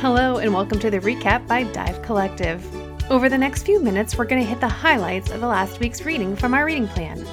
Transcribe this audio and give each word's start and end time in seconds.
Hello, 0.00 0.36
and 0.36 0.52
welcome 0.52 0.78
to 0.80 0.90
the 0.90 1.00
recap 1.00 1.46
by 1.46 1.62
Dive 1.62 2.02
Collective. 2.02 2.62
Over 3.10 3.30
the 3.30 3.38
next 3.38 3.62
few 3.62 3.80
minutes, 3.80 4.18
we're 4.18 4.26
going 4.26 4.42
to 4.42 4.46
hit 4.46 4.60
the 4.60 4.68
highlights 4.68 5.30
of 5.30 5.40
the 5.40 5.46
last 5.46 5.80
week's 5.80 6.04
reading 6.04 6.36
from 6.36 6.52
our 6.52 6.66
reading 6.66 6.86
plan. 6.86 7.24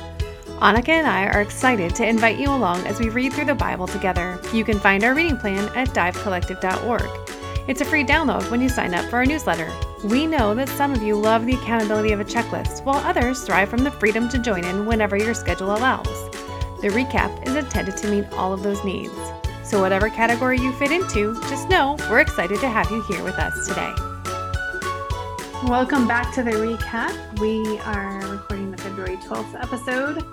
Annika 0.61 0.87
and 0.87 1.05
I 1.05 1.25
are 1.25 1.41
excited 1.41 1.93
to 1.95 2.07
invite 2.07 2.39
you 2.39 2.49
along 2.49 2.87
as 2.87 3.01
we 3.01 3.09
read 3.09 3.33
through 3.33 3.45
the 3.45 3.53
Bible 3.53 3.85
together. 3.85 4.39
You 4.53 4.63
can 4.63 4.79
find 4.79 5.03
our 5.03 5.13
reading 5.13 5.35
plan 5.35 5.69
at 5.75 5.89
divecollective.org. 5.89 7.67
It's 7.67 7.81
a 7.81 7.85
free 7.85 8.05
download 8.05 8.49
when 8.49 8.61
you 8.61 8.69
sign 8.69 8.93
up 8.93 9.09
for 9.09 9.17
our 9.17 9.25
newsletter. 9.25 9.69
We 10.05 10.25
know 10.25 10.55
that 10.55 10.69
some 10.69 10.93
of 10.93 11.03
you 11.03 11.17
love 11.17 11.45
the 11.45 11.55
accountability 11.55 12.13
of 12.13 12.21
a 12.21 12.25
checklist, 12.25 12.85
while 12.85 13.05
others 13.05 13.43
thrive 13.43 13.67
from 13.67 13.83
the 13.83 13.91
freedom 13.91 14.29
to 14.29 14.39
join 14.39 14.63
in 14.63 14.85
whenever 14.85 15.17
your 15.17 15.33
schedule 15.33 15.75
allows. 15.75 16.31
The 16.79 16.87
recap 16.87 17.45
is 17.45 17.55
intended 17.55 17.97
to 17.97 18.07
meet 18.07 18.31
all 18.31 18.53
of 18.53 18.63
those 18.63 18.81
needs. 18.85 19.11
So, 19.73 19.81
whatever 19.81 20.07
category 20.07 20.59
you 20.59 20.71
fit 20.73 20.91
into, 20.91 21.33
just 21.49 21.67
know 21.67 21.97
we're 22.07 22.19
excited 22.19 22.59
to 22.59 22.69
have 22.69 22.91
you 22.91 23.01
here 23.05 23.23
with 23.23 23.39
us 23.39 23.67
today. 23.67 23.91
Welcome 25.67 26.07
back 26.07 26.31
to 26.35 26.43
the 26.43 26.51
recap. 26.51 27.39
We 27.39 27.79
are 27.79 28.19
recording 28.27 28.69
the 28.69 28.77
February 28.77 29.17
12th 29.17 29.59
episode. 29.59 30.23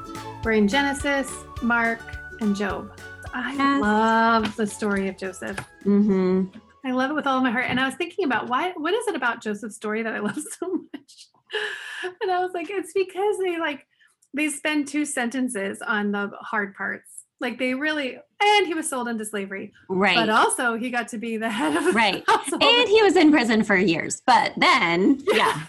We're 0.44 0.52
in 0.52 0.68
Genesis, 0.68 1.32
Mark, 1.62 2.00
and 2.42 2.54
Job. 2.54 3.00
I 3.32 3.54
Yes. 3.54 3.80
love 3.80 4.56
the 4.56 4.66
story 4.66 5.08
of 5.08 5.16
Joseph. 5.16 5.56
Mm-hmm. 5.86 6.54
I 6.84 6.90
love 6.92 7.10
it 7.10 7.14
with 7.14 7.26
all 7.26 7.38
of 7.38 7.42
my 7.42 7.50
heart. 7.50 7.64
And 7.66 7.80
I 7.80 7.86
was 7.86 7.94
thinking 7.94 8.26
about 8.26 8.50
why 8.50 8.72
what 8.76 8.92
is 8.92 9.08
it 9.08 9.14
about 9.16 9.40
Joseph's 9.40 9.74
story 9.76 10.02
that 10.02 10.12
I 10.14 10.18
love 10.28 10.36
so 10.36 10.68
much? 10.92 11.28
And 12.20 12.30
I 12.30 12.40
was 12.40 12.50
like, 12.52 12.68
it's 12.68 12.92
because 12.92 13.38
they 13.42 13.58
like 13.58 13.86
they 14.34 14.50
spend 14.50 14.86
two 14.86 15.06
sentences 15.06 15.80
on 15.80 16.12
the 16.12 16.30
hard 16.42 16.74
parts. 16.74 17.24
Like 17.40 17.58
they 17.58 17.72
really 17.72 18.18
and 18.40 18.66
he 18.66 18.74
was 18.74 18.88
sold 18.88 19.08
into 19.08 19.24
slavery. 19.24 19.72
Right. 19.88 20.16
But 20.16 20.28
also 20.30 20.74
he 20.76 20.90
got 20.90 21.08
to 21.08 21.18
be 21.18 21.36
the 21.36 21.50
head 21.50 21.76
of 21.76 21.84
the 21.84 21.92
Right. 21.92 22.24
household. 22.28 22.62
and 22.62 22.88
he 22.88 23.02
was 23.02 23.16
in 23.16 23.30
prison 23.30 23.62
for 23.64 23.76
years. 23.76 24.22
But 24.26 24.52
then, 24.56 25.22
yeah. 25.32 25.62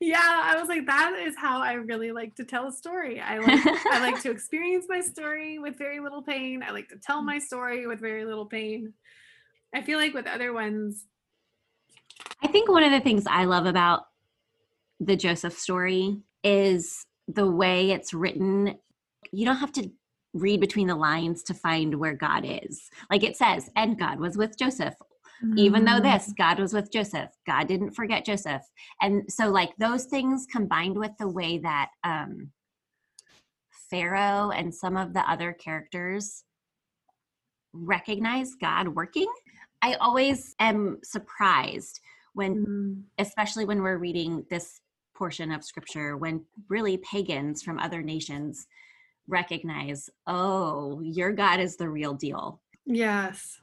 Yeah, 0.00 0.18
I 0.20 0.58
was 0.58 0.68
like, 0.68 0.84
that 0.86 1.16
is 1.24 1.36
how 1.36 1.60
I 1.60 1.74
really 1.74 2.10
like 2.10 2.34
to 2.34 2.44
tell 2.44 2.66
a 2.66 2.72
story. 2.72 3.20
I 3.20 3.38
like 3.38 3.60
I 3.86 4.00
like 4.00 4.20
to 4.22 4.30
experience 4.36 4.86
my 4.88 5.00
story 5.00 5.60
with 5.60 5.78
very 5.78 6.00
little 6.00 6.22
pain. 6.22 6.64
I 6.66 6.72
like 6.72 6.88
to 6.88 6.96
tell 6.96 7.22
my 7.22 7.38
story 7.38 7.86
with 7.86 8.00
very 8.00 8.24
little 8.24 8.46
pain. 8.46 8.94
I 9.72 9.82
feel 9.82 9.98
like 9.98 10.12
with 10.12 10.26
other 10.26 10.52
ones, 10.52 11.04
I 12.42 12.48
think 12.48 12.68
one 12.68 12.82
of 12.82 12.90
the 12.90 13.00
things 13.00 13.24
I 13.28 13.44
love 13.44 13.64
about 13.66 14.02
the 14.98 15.14
Joseph 15.14 15.56
story 15.56 16.16
is 16.42 17.06
the 17.28 17.48
way 17.48 17.92
it's 17.92 18.12
written. 18.12 18.74
You 19.30 19.44
don't 19.46 19.56
have 19.58 19.72
to 19.74 19.88
read 20.34 20.60
between 20.60 20.86
the 20.86 20.96
lines 20.96 21.42
to 21.44 21.54
find 21.54 21.94
where 21.94 22.14
God 22.14 22.44
is. 22.46 22.90
Like 23.10 23.22
it 23.22 23.36
says, 23.36 23.70
and 23.76 23.98
God 23.98 24.18
was 24.18 24.36
with 24.36 24.58
Joseph. 24.58 24.94
Even 25.56 25.84
though 25.84 26.00
Mm. 26.00 26.04
this, 26.04 26.32
God 26.38 26.60
was 26.60 26.72
with 26.72 26.92
Joseph. 26.92 27.30
God 27.46 27.66
didn't 27.66 27.92
forget 27.92 28.24
Joseph. 28.24 28.62
And 29.00 29.30
so, 29.30 29.50
like, 29.50 29.76
those 29.76 30.04
things 30.04 30.46
combined 30.46 30.96
with 30.96 31.10
the 31.18 31.28
way 31.28 31.58
that 31.58 31.90
um, 32.04 32.52
Pharaoh 33.90 34.50
and 34.50 34.72
some 34.74 34.96
of 34.96 35.12
the 35.12 35.28
other 35.28 35.52
characters 35.52 36.44
recognize 37.72 38.54
God 38.54 38.88
working, 38.88 39.30
I 39.82 39.94
always 39.94 40.54
am 40.60 41.00
surprised 41.02 42.00
when, 42.34 42.64
Mm. 42.66 43.02
especially 43.18 43.64
when 43.64 43.82
we're 43.82 43.98
reading 43.98 44.46
this 44.48 44.80
portion 45.14 45.50
of 45.52 45.64
scripture, 45.64 46.16
when 46.16 46.46
really 46.68 46.98
pagans 46.98 47.62
from 47.62 47.78
other 47.78 48.00
nations 48.00 48.66
recognize, 49.28 50.10
oh, 50.26 51.00
your 51.00 51.32
God 51.32 51.60
is 51.60 51.76
the 51.76 51.88
real 51.88 52.14
deal. 52.14 52.60
Yes. 52.84 53.60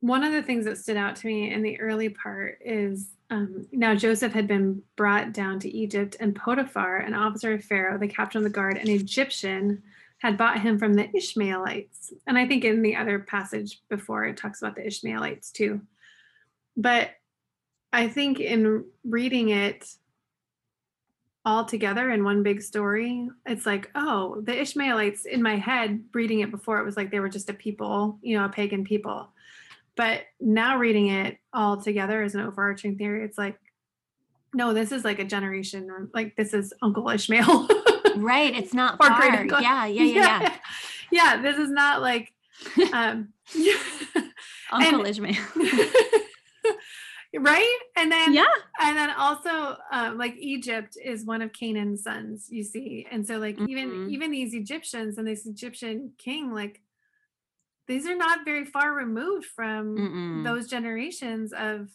One 0.00 0.24
of 0.24 0.32
the 0.32 0.42
things 0.42 0.64
that 0.64 0.78
stood 0.78 0.96
out 0.96 1.16
to 1.16 1.26
me 1.26 1.52
in 1.52 1.62
the 1.62 1.80
early 1.80 2.08
part 2.08 2.58
is 2.64 3.08
um, 3.30 3.66
now 3.72 3.94
Joseph 3.94 4.32
had 4.32 4.46
been 4.46 4.82
brought 4.94 5.32
down 5.32 5.58
to 5.60 5.70
Egypt, 5.70 6.16
and 6.20 6.34
Potiphar, 6.34 6.98
an 6.98 7.14
officer 7.14 7.54
of 7.54 7.64
Pharaoh, 7.64 7.98
the 7.98 8.06
captain 8.06 8.38
of 8.38 8.44
the 8.44 8.50
guard, 8.50 8.76
an 8.76 8.88
Egyptian, 8.88 9.82
had 10.18 10.38
bought 10.38 10.60
him 10.60 10.78
from 10.78 10.94
the 10.94 11.14
Ishmaelites. 11.14 12.12
And 12.26 12.38
I 12.38 12.46
think 12.46 12.64
in 12.64 12.82
the 12.82 12.96
other 12.96 13.18
passage 13.18 13.82
before 13.88 14.24
it 14.24 14.36
talks 14.36 14.62
about 14.62 14.76
the 14.76 14.86
Ishmaelites 14.86 15.50
too. 15.50 15.80
But 16.76 17.10
I 17.92 18.08
think 18.08 18.40
in 18.40 18.84
reading 19.04 19.50
it 19.50 19.88
all 21.46 21.64
together 21.64 22.10
in 22.10 22.24
one 22.24 22.42
big 22.42 22.60
story, 22.60 23.28
it's 23.46 23.64
like, 23.64 23.88
oh, 23.94 24.40
the 24.42 24.60
Ishmaelites 24.60 25.26
in 25.26 25.40
my 25.40 25.56
head, 25.56 26.02
reading 26.12 26.40
it 26.40 26.50
before, 26.50 26.80
it 26.80 26.84
was 26.84 26.96
like 26.96 27.12
they 27.12 27.20
were 27.20 27.28
just 27.28 27.48
a 27.48 27.54
people, 27.54 28.18
you 28.20 28.36
know, 28.36 28.44
a 28.44 28.48
pagan 28.48 28.84
people. 28.84 29.30
But 29.94 30.22
now 30.40 30.76
reading 30.76 31.06
it 31.06 31.38
all 31.52 31.80
together 31.80 32.20
as 32.22 32.34
an 32.34 32.40
overarching 32.40 32.98
theory, 32.98 33.24
it's 33.24 33.38
like, 33.38 33.58
no, 34.52 34.74
this 34.74 34.90
is 34.90 35.04
like 35.04 35.20
a 35.20 35.24
generation, 35.24 36.10
like 36.12 36.34
this 36.34 36.52
is 36.52 36.74
Uncle 36.82 37.08
Ishmael. 37.08 37.68
Right. 38.16 38.54
It's 38.56 38.74
not 38.74 38.98
far. 38.98 39.44
Yeah, 39.44 39.86
yeah, 39.86 39.86
yeah, 39.86 40.02
yeah. 40.04 40.56
yeah, 41.12 41.42
this 41.42 41.58
is 41.58 41.70
not 41.70 42.02
like 42.02 42.32
um 42.92 43.28
Uncle 44.72 45.06
Ishmael. 45.06 45.36
right? 47.38 47.78
And 47.96 48.10
then 48.10 48.32
yeah. 48.34 48.44
and 48.80 48.96
then 48.96 49.10
also 49.10 49.76
um, 49.92 50.18
like 50.18 50.34
egypt 50.38 50.96
is 51.02 51.24
one 51.24 51.42
of 51.42 51.52
canaan's 51.52 52.02
sons 52.02 52.46
you 52.50 52.62
see 52.62 53.06
and 53.10 53.26
so 53.26 53.38
like 53.38 53.58
even 53.68 53.90
Mhm. 53.90 54.10
even 54.10 54.30
these 54.30 54.54
egyptians 54.54 55.18
and 55.18 55.26
this 55.26 55.46
egyptian 55.46 56.12
king 56.18 56.52
like 56.52 56.82
these 57.88 58.06
are 58.06 58.16
not 58.16 58.44
very 58.44 58.64
far 58.64 58.92
removed 58.92 59.46
from 59.46 59.96
Mm-mm. 59.96 60.44
those 60.44 60.68
generations 60.68 61.52
of 61.52 61.88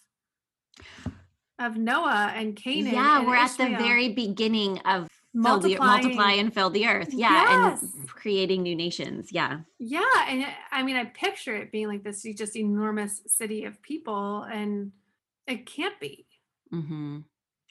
of 1.59 1.77
noah 1.77 2.31
and 2.35 2.55
canaan 2.55 2.93
Yeah, 2.93 3.19
and 3.19 3.27
we're 3.27 3.35
at 3.35 3.51
the 3.57 3.69
very 3.77 4.09
beginning 4.13 4.79
of 4.79 5.07
the, 5.33 5.39
multiply 5.39 6.31
and 6.33 6.53
fill 6.53 6.69
the 6.69 6.85
earth. 6.87 7.13
Yeah, 7.13 7.69
Yes. 7.69 7.81
and 7.83 8.09
creating 8.09 8.63
new 8.63 8.75
nations. 8.75 9.31
Yeah. 9.31 9.59
yeah 9.79 10.03
and 10.27 10.43
I- 10.43 10.55
i 10.71 10.83
mean 10.83 10.97
i 10.97 11.05
picture 11.05 11.55
it 11.55 11.71
being 11.71 11.87
like 11.87 12.03
this 12.03 12.23
just 12.35 12.55
enormous 12.57 13.21
city 13.27 13.63
of 13.65 13.81
people 13.81 14.43
and 14.43 14.91
it 15.51 15.65
can't 15.65 15.99
be 15.99 16.25
hmm 16.71 17.19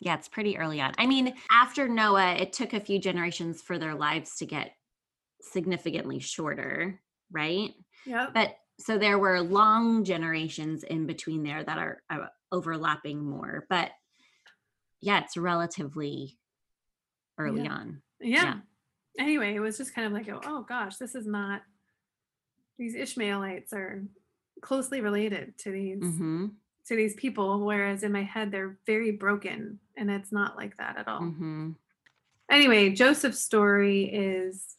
Yeah, 0.00 0.14
it's 0.14 0.28
pretty 0.28 0.56
early 0.58 0.80
on. 0.80 0.92
I 0.98 1.06
mean, 1.06 1.34
after 1.50 1.88
Noah, 1.88 2.34
it 2.34 2.52
took 2.52 2.72
a 2.74 2.80
few 2.80 2.98
generations 2.98 3.62
for 3.62 3.78
their 3.78 3.94
lives 3.94 4.36
to 4.36 4.46
get 4.46 4.72
significantly 5.40 6.18
shorter, 6.20 7.00
right? 7.32 7.70
yeah 8.06 8.26
But 8.32 8.56
so 8.78 8.98
there 8.98 9.18
were 9.18 9.40
long 9.40 10.04
generations 10.04 10.84
in 10.84 11.06
between 11.06 11.42
there 11.42 11.62
that 11.64 11.78
are 11.78 12.02
uh, 12.10 12.26
overlapping 12.52 13.22
more. 13.24 13.66
But 13.68 13.90
yeah, 15.00 15.20
it's 15.22 15.36
relatively 15.36 16.38
early 17.38 17.64
Yeah. 17.64 17.72
on. 17.72 18.02
yeah. 18.20 18.54
Anyway, 19.18 19.54
it 19.54 19.60
was 19.60 19.76
just 19.76 19.94
kind 19.94 20.06
of 20.06 20.12
like, 20.12 20.28
oh, 20.28 20.40
oh 20.44 20.62
gosh, 20.62 20.96
this 20.96 21.14
is 21.14 21.26
not. 21.26 21.62
These 22.78 22.94
Ishmaelites 22.94 23.72
are 23.72 24.04
closely 24.62 25.00
related 25.00 25.58
to 25.58 25.70
these 25.70 25.98
hmm 26.00 26.46
to 26.86 26.96
these 26.96 27.14
people, 27.14 27.64
whereas 27.64 28.02
in 28.02 28.12
my 28.12 28.22
head 28.22 28.50
they're 28.50 28.78
very 28.86 29.10
broken, 29.12 29.78
and 29.96 30.10
it's 30.10 30.32
not 30.32 30.56
like 30.56 30.76
that 30.78 30.96
at 30.98 31.08
all. 31.08 31.20
hmm 31.20 31.70
Anyway, 32.50 32.90
Joseph's 32.90 33.38
story 33.40 34.04
is 34.12 34.74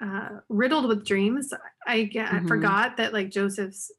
uh, 0.00 0.28
riddled 0.48 0.86
with 0.86 1.04
dreams. 1.04 1.52
I, 1.86 2.04
get, 2.04 2.30
I 2.32 2.38
Mhm. 2.38 2.46
forgot 2.48 2.98
that 2.98 3.12
like 3.12 3.30
Joseph's 3.30 3.90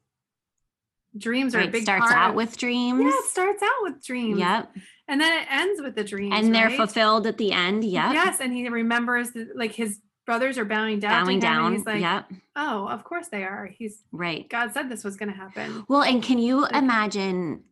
dreams 1.16 1.54
are 1.54 1.60
a 1.60 1.66
big 1.66 1.82
starts 1.82 2.06
part 2.06 2.16
out 2.16 2.34
with 2.34 2.56
dreams. 2.56 3.00
yeah, 3.02 3.08
it 3.08 3.24
starts 3.26 3.62
out 3.62 3.82
with 3.82 4.04
dreams. 4.04 4.38
Yep. 4.38 4.76
and 5.08 5.20
then 5.20 5.42
it 5.42 5.46
ends 5.50 5.80
with 5.82 5.94
the 5.94 6.04
dreams, 6.04 6.34
And 6.36 6.54
they're 6.54 6.66
right? 6.68 6.76
fulfilled 6.76 7.26
at 7.26 7.38
the 7.38 7.52
end. 7.52 7.82
Yep. 7.84 8.12
Yes, 8.12 8.40
and 8.40 8.52
he 8.52 8.68
remembers 8.68 9.30
that, 9.32 9.56
like 9.56 9.72
his 9.72 10.00
brothers 10.26 10.56
are 10.58 10.64
bowing 10.66 10.98
down 11.00 11.24
Bowing 11.24 11.40
to 11.40 11.46
him, 11.46 11.52
and 11.52 11.62
down. 11.64 11.72
he's 11.72 11.86
like, 11.86 12.00
yep. 12.02 12.30
"Oh, 12.58 12.88
of 12.88 13.04
course 13.04 13.28
they 13.28 13.44
are." 13.44 13.66
He's 13.66 14.02
Right. 14.12 14.48
God 14.50 14.72
said 14.72 14.90
this 14.90 15.04
was 15.04 15.16
going 15.16 15.30
to 15.30 15.34
happen. 15.34 15.84
Well, 15.88 16.02
and 16.02 16.22
can 16.22 16.38
you 16.38 16.66
imagine 16.66 17.64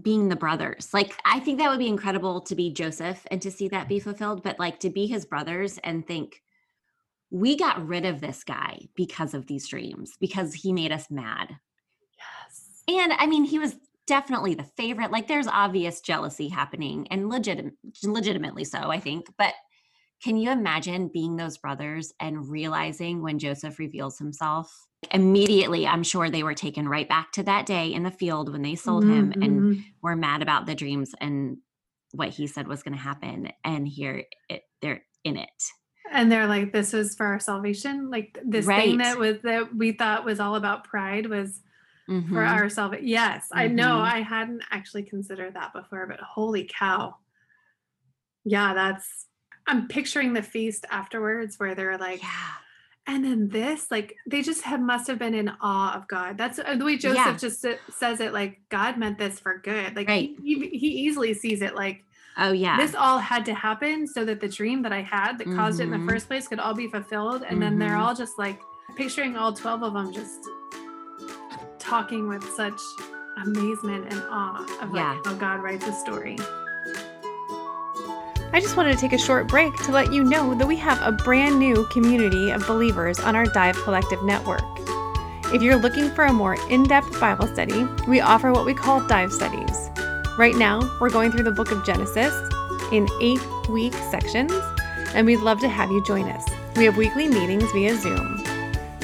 being 0.00 0.28
the 0.28 0.36
brothers? 0.36 0.94
Like, 0.94 1.20
I 1.24 1.40
think 1.40 1.58
that 1.58 1.68
would 1.68 1.78
be 1.78 1.88
incredible 1.88 2.40
to 2.42 2.54
be 2.54 2.72
Joseph 2.72 3.26
and 3.30 3.42
to 3.42 3.50
see 3.50 3.68
that 3.68 3.88
be 3.88 4.00
fulfilled, 4.00 4.42
but 4.42 4.58
like 4.58 4.80
to 4.80 4.90
be 4.90 5.06
his 5.06 5.24
brothers 5.26 5.78
and 5.84 6.06
think, 6.06 6.42
we 7.30 7.56
got 7.56 7.86
rid 7.86 8.04
of 8.04 8.20
this 8.20 8.44
guy 8.44 8.86
because 8.94 9.34
of 9.34 9.46
these 9.46 9.68
dreams, 9.68 10.12
because 10.20 10.54
he 10.54 10.72
made 10.72 10.92
us 10.92 11.10
mad. 11.10 11.56
Yes. 12.18 12.82
And 12.88 13.12
I 13.12 13.26
mean, 13.26 13.44
he 13.44 13.58
was 13.58 13.76
definitely 14.06 14.54
the 14.54 14.62
favorite. 14.76 15.10
Like, 15.10 15.26
there's 15.26 15.46
obvious 15.48 16.00
jealousy 16.00 16.48
happening 16.48 17.08
and 17.10 17.28
legit- 17.28 17.74
legitimately 18.02 18.64
so, 18.64 18.78
I 18.90 19.00
think. 19.00 19.26
But 19.36 19.54
can 20.24 20.38
you 20.38 20.50
imagine 20.50 21.08
being 21.12 21.36
those 21.36 21.58
brothers 21.58 22.10
and 22.18 22.48
realizing 22.48 23.20
when 23.20 23.38
Joseph 23.38 23.78
reveals 23.78 24.18
himself? 24.18 24.74
Immediately, 25.10 25.86
I'm 25.86 26.02
sure 26.02 26.30
they 26.30 26.42
were 26.42 26.54
taken 26.54 26.88
right 26.88 27.06
back 27.06 27.30
to 27.32 27.42
that 27.42 27.66
day 27.66 27.92
in 27.92 28.04
the 28.04 28.10
field 28.10 28.50
when 28.50 28.62
they 28.62 28.74
sold 28.74 29.04
him 29.04 29.34
and 29.42 29.60
Mhm. 29.60 29.84
were 30.00 30.16
mad 30.16 30.40
about 30.40 30.64
the 30.64 30.74
dreams 30.74 31.14
and 31.20 31.58
what 32.12 32.30
he 32.30 32.46
said 32.46 32.66
was 32.66 32.82
going 32.82 32.94
to 32.96 33.00
happen. 33.00 33.52
And 33.64 33.86
here 33.86 34.24
it, 34.48 34.62
they're 34.80 35.04
in 35.24 35.36
it. 35.36 35.62
and 36.10 36.30
they're 36.30 36.46
like, 36.46 36.72
"This 36.72 36.94
is 36.94 37.14
for 37.14 37.26
our 37.26 37.40
salvation." 37.40 38.08
Like 38.10 38.38
this 38.44 38.66
thing 38.66 38.98
that 38.98 39.18
was 39.18 39.40
that 39.42 39.74
we 39.74 39.92
thought 39.92 40.24
was 40.24 40.38
all 40.40 40.54
about 40.54 40.84
pride 40.84 41.26
was 41.26 41.60
for 42.06 42.12
Mhm. 42.12 42.48
our 42.48 42.68
salvation. 42.70 43.06
Yes, 43.08 43.48
I 43.52 43.68
know. 43.68 43.96
Mhm. 43.96 44.12
I 44.12 44.20
hadn't 44.20 44.62
actually 44.70 45.02
considered 45.04 45.54
that 45.54 45.72
before, 45.74 46.06
but 46.06 46.20
holy 46.20 46.64
cow. 46.78 47.16
Yeah, 48.44 48.74
that's 48.74 49.26
I'm 49.66 49.88
picturing 49.88 50.32
the 50.32 50.42
feast 50.42 50.84
afterwards 50.90 51.58
where 51.58 51.74
they're 51.74 51.96
like, 51.98 52.22
yeah. 52.22 52.30
and 53.06 53.24
then 53.24 53.48
this, 53.48 53.90
like 53.90 54.14
they 54.26 54.42
just 54.42 54.62
have 54.62 54.80
must 54.80 55.06
have 55.06 55.18
been 55.18 55.34
in 55.34 55.50
awe 55.60 55.94
of 55.96 56.06
God. 56.08 56.36
That's 56.38 56.58
uh, 56.58 56.74
the 56.76 56.84
way 56.84 56.96
Joseph 56.96 57.16
Yeah. 57.16 57.36
just 57.36 57.64
says 57.90 58.20
it. 58.20 58.32
Like 58.32 58.60
God 58.68 58.98
meant 58.98 59.18
this 59.18 59.40
for 59.40 59.58
good. 59.58 59.96
Like 59.96 60.08
Right. 60.08 60.30
he, 60.42 60.68
he 60.68 60.88
easily 61.06 61.32
sees 61.34 61.62
it. 61.62 61.74
Like 61.74 62.04
Oh 62.36 62.52
yeah. 62.52 62.76
this 62.76 62.94
all 62.94 63.18
had 63.18 63.44
to 63.46 63.54
happen 63.54 64.06
so 64.06 64.24
that 64.24 64.40
the 64.40 64.48
dream 64.48 64.82
that 64.82 64.92
I 64.92 65.02
had 65.02 65.38
that 65.38 65.46
caused 65.46 65.80
it 65.80 65.84
in 65.84 65.90
the 65.90 66.10
first 66.10 66.26
place 66.28 66.48
could 66.48 66.58
all 66.60 66.74
be 66.74 66.88
fulfilled. 66.88 67.44
And 67.48 67.60
then 67.62 67.78
they're 67.78 67.90
Mhm. 67.90 68.00
all 68.00 68.14
just 68.14 68.38
like 68.38 68.58
picturing 68.96 69.36
all 69.36 69.52
12 69.52 69.82
of 69.82 69.94
them 69.94 70.12
just 70.12 70.40
talking 71.78 72.28
with 72.28 72.42
such 72.54 72.80
amazement 73.44 74.12
and 74.12 74.22
awe 74.30 74.64
of 74.82 74.92
like 74.92 75.24
how 75.24 75.34
God 75.34 75.62
writes 75.62 75.86
a 75.86 75.92
story. 75.92 76.36
I 78.54 78.60
just 78.60 78.76
wanted 78.76 78.92
to 78.92 79.00
take 79.00 79.12
a 79.12 79.18
short 79.18 79.48
break 79.48 79.74
to 79.78 79.90
let 79.90 80.12
you 80.12 80.22
know 80.22 80.54
that 80.54 80.68
we 80.68 80.76
have 80.76 81.02
a 81.02 81.10
brand 81.10 81.58
new 81.58 81.84
community 81.88 82.52
of 82.52 82.64
believers 82.68 83.18
on 83.18 83.34
our 83.34 83.46
Dive 83.46 83.74
Collective 83.78 84.22
network. 84.22 84.62
If 85.52 85.60
you're 85.60 85.74
looking 85.74 86.08
for 86.10 86.26
a 86.26 86.32
more 86.32 86.56
in 86.70 86.84
depth 86.84 87.18
Bible 87.18 87.48
study, 87.48 87.84
we 88.06 88.20
offer 88.20 88.52
what 88.52 88.64
we 88.64 88.72
call 88.72 89.04
dive 89.08 89.32
studies. 89.32 89.90
Right 90.38 90.54
now, 90.54 90.88
we're 91.00 91.10
going 91.10 91.32
through 91.32 91.42
the 91.42 91.50
book 91.50 91.72
of 91.72 91.84
Genesis 91.84 92.32
in 92.92 93.08
eight 93.20 93.44
week 93.68 93.92
sections, 94.12 94.52
and 95.14 95.26
we'd 95.26 95.40
love 95.40 95.58
to 95.58 95.68
have 95.68 95.90
you 95.90 96.04
join 96.04 96.28
us. 96.28 96.48
We 96.76 96.84
have 96.84 96.96
weekly 96.96 97.26
meetings 97.26 97.72
via 97.72 97.96
Zoom. 97.96 98.40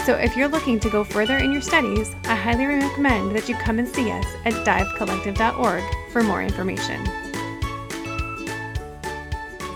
So 0.07 0.15
if 0.15 0.37
you're 0.37 0.47
looking 0.47 0.79
to 0.79 0.89
go 0.89 1.03
further 1.03 1.39
in 1.39 1.51
your 1.51 1.61
studies, 1.61 2.15
I 2.27 2.37
highly 2.37 2.67
recommend 2.67 3.35
that 3.35 3.49
you 3.49 3.57
come 3.57 3.81
and 3.81 3.89
see 3.89 4.13
us 4.13 4.27
at 4.45 4.53
divecollective.org 4.65 5.83
for 6.13 6.23
more 6.23 6.41
information. 6.41 7.30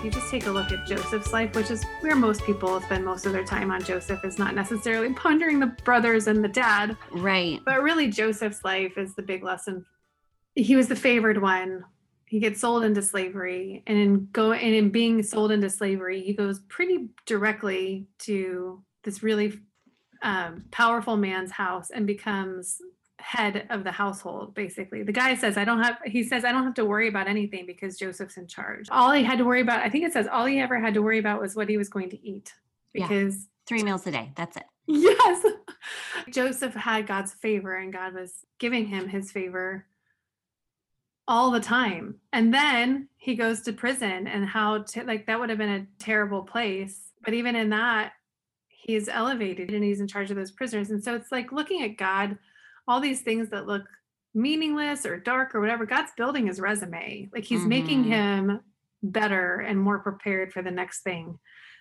You 0.05 0.11
just 0.11 0.31
take 0.31 0.45
a 0.45 0.51
look 0.51 0.71
at 0.71 0.85
Joseph's 0.85 1.33
life, 1.33 1.57
which 1.57 1.71
is 1.71 1.83
where 2.03 2.15
most 2.15 2.45
people 2.45 2.79
spend 2.83 3.07
most 3.07 3.25
of 3.25 3.33
their 3.33 3.43
time 3.43 3.71
on 3.71 3.83
Joseph, 3.83 4.23
is 4.23 4.39
not 4.39 4.55
necessarily 4.55 5.15
pondering 5.15 5.59
the 5.59 5.69
brothers 5.83 6.27
and 6.27 6.45
the 6.45 6.49
dad, 6.49 6.95
right. 7.13 7.59
but 7.65 7.83
really 7.83 8.09
Joseph's 8.09 8.63
life 8.67 8.99
is 8.99 9.15
the 9.15 9.23
big 9.23 9.43
lesson. 9.43 9.87
He 10.55 10.77
was 10.77 10.89
the 10.89 10.95
favored 10.95 11.41
one. 11.41 11.87
He 12.27 12.39
gets 12.39 12.61
sold 12.61 12.85
into 12.85 13.01
slavery, 13.01 13.83
and 13.87 13.97
in 13.97 14.29
go 14.31 14.53
and 14.53 14.75
in 14.75 14.91
being 14.91 15.23
sold 15.23 15.51
into 15.51 15.71
slavery, 15.71 16.21
he 16.21 16.35
goes 16.35 16.61
pretty 16.69 17.09
directly 17.25 18.07
to 18.21 18.85
this 19.05 19.23
really 19.23 19.59
um, 20.23 20.67
powerful 20.71 21.17
man's 21.17 21.51
house 21.51 21.89
and 21.89 22.07
becomes 22.07 22.77
head 23.25 23.67
of 23.71 23.85
the 23.85 23.91
household 23.91 24.55
basically 24.55 25.03
the 25.03 25.11
guy 25.13 25.35
says 25.35 25.57
i 25.57 25.65
don't 25.65 25.83
have 25.83 25.97
he 26.05 26.23
says 26.23 26.45
i 26.45 26.53
don't 26.53 26.63
have 26.65 26.75
to 26.75 26.85
worry 26.85 27.09
about 27.09 27.27
anything 27.27 27.65
because 27.67 27.97
joseph's 27.99 28.37
in 28.37 28.47
charge 28.47 28.87
all 28.91 29.11
he 29.13 29.25
had 29.25 29.39
to 29.39 29.45
worry 29.47 29.63
about 29.63 29.81
i 29.81 29.89
think 29.89 30.05
it 30.05 30.13
says 30.13 30.27
all 30.31 30.45
he 30.45 30.61
ever 30.61 30.79
had 30.79 30.93
to 30.93 31.01
worry 31.01 31.19
about 31.19 31.41
was 31.41 31.57
what 31.57 31.67
he 31.69 31.79
was 31.79 31.89
going 31.89 32.11
to 32.11 32.23
eat 32.27 32.53
Yeah. 32.93 33.09
because 33.09 33.49
Three 33.67 33.83
meals 33.83 34.07
a 34.07 34.11
day. 34.11 34.31
That's 34.37 34.59
it. 34.59 34.65
yes 34.87 35.43
joseph 36.31 36.75
had 36.75 37.07
god's 37.07 37.33
favor 37.33 37.75
and 37.75 37.91
god 37.95 38.13
was 38.13 38.45
giving 38.59 38.87
him 38.87 39.09
his 39.09 39.33
favor 39.33 39.87
all 41.27 41.51
the 41.51 41.61
time 41.61 42.17
and 42.35 42.53
then 42.53 43.09
he 43.17 43.35
goes 43.35 43.63
to 43.63 43.73
prison 43.73 44.27
and 44.27 44.45
how 44.45 44.83
to 44.83 45.03
like 45.05 45.27
that 45.27 45.41
would 45.41 45.49
have 45.49 45.57
been 45.59 45.71
a 45.71 45.87
terrible 45.99 46.43
place 46.43 47.01
but 47.25 47.33
even 47.33 47.57
in 47.57 47.71
that 47.71 48.13
he's 48.69 49.09
elevated 49.09 49.71
and 49.71 49.83
he's 49.83 50.01
in 50.01 50.07
charge 50.07 50.31
of 50.31 50.37
those 50.37 50.51
prisoners 50.53 50.91
and 50.91 51.03
so 51.03 51.15
it's 51.15 51.33
like 51.33 51.51
looking 51.53 51.83
at 51.83 51.97
god 51.97 52.37
all 52.87 53.01
these 53.01 53.23
things 53.23 53.51
that 53.51 53.67
look 53.67 53.83
meaningless 54.35 55.07
or 55.07 55.17
dark 55.19 55.55
or 55.55 55.61
whatever 55.61 55.87
god's 55.87 56.11
building 56.17 56.47
his 56.49 56.61
resume 56.61 57.29
like 57.33 57.45
he's 57.45 57.65
making 57.65 58.05
Mhm. 58.05 58.09
him 58.09 58.61
better 59.03 59.61
and 59.61 59.79
more 59.81 59.99
prepared 60.01 60.53
for 60.53 60.63
the 60.63 60.71
next 60.71 61.03
thing 61.03 61.39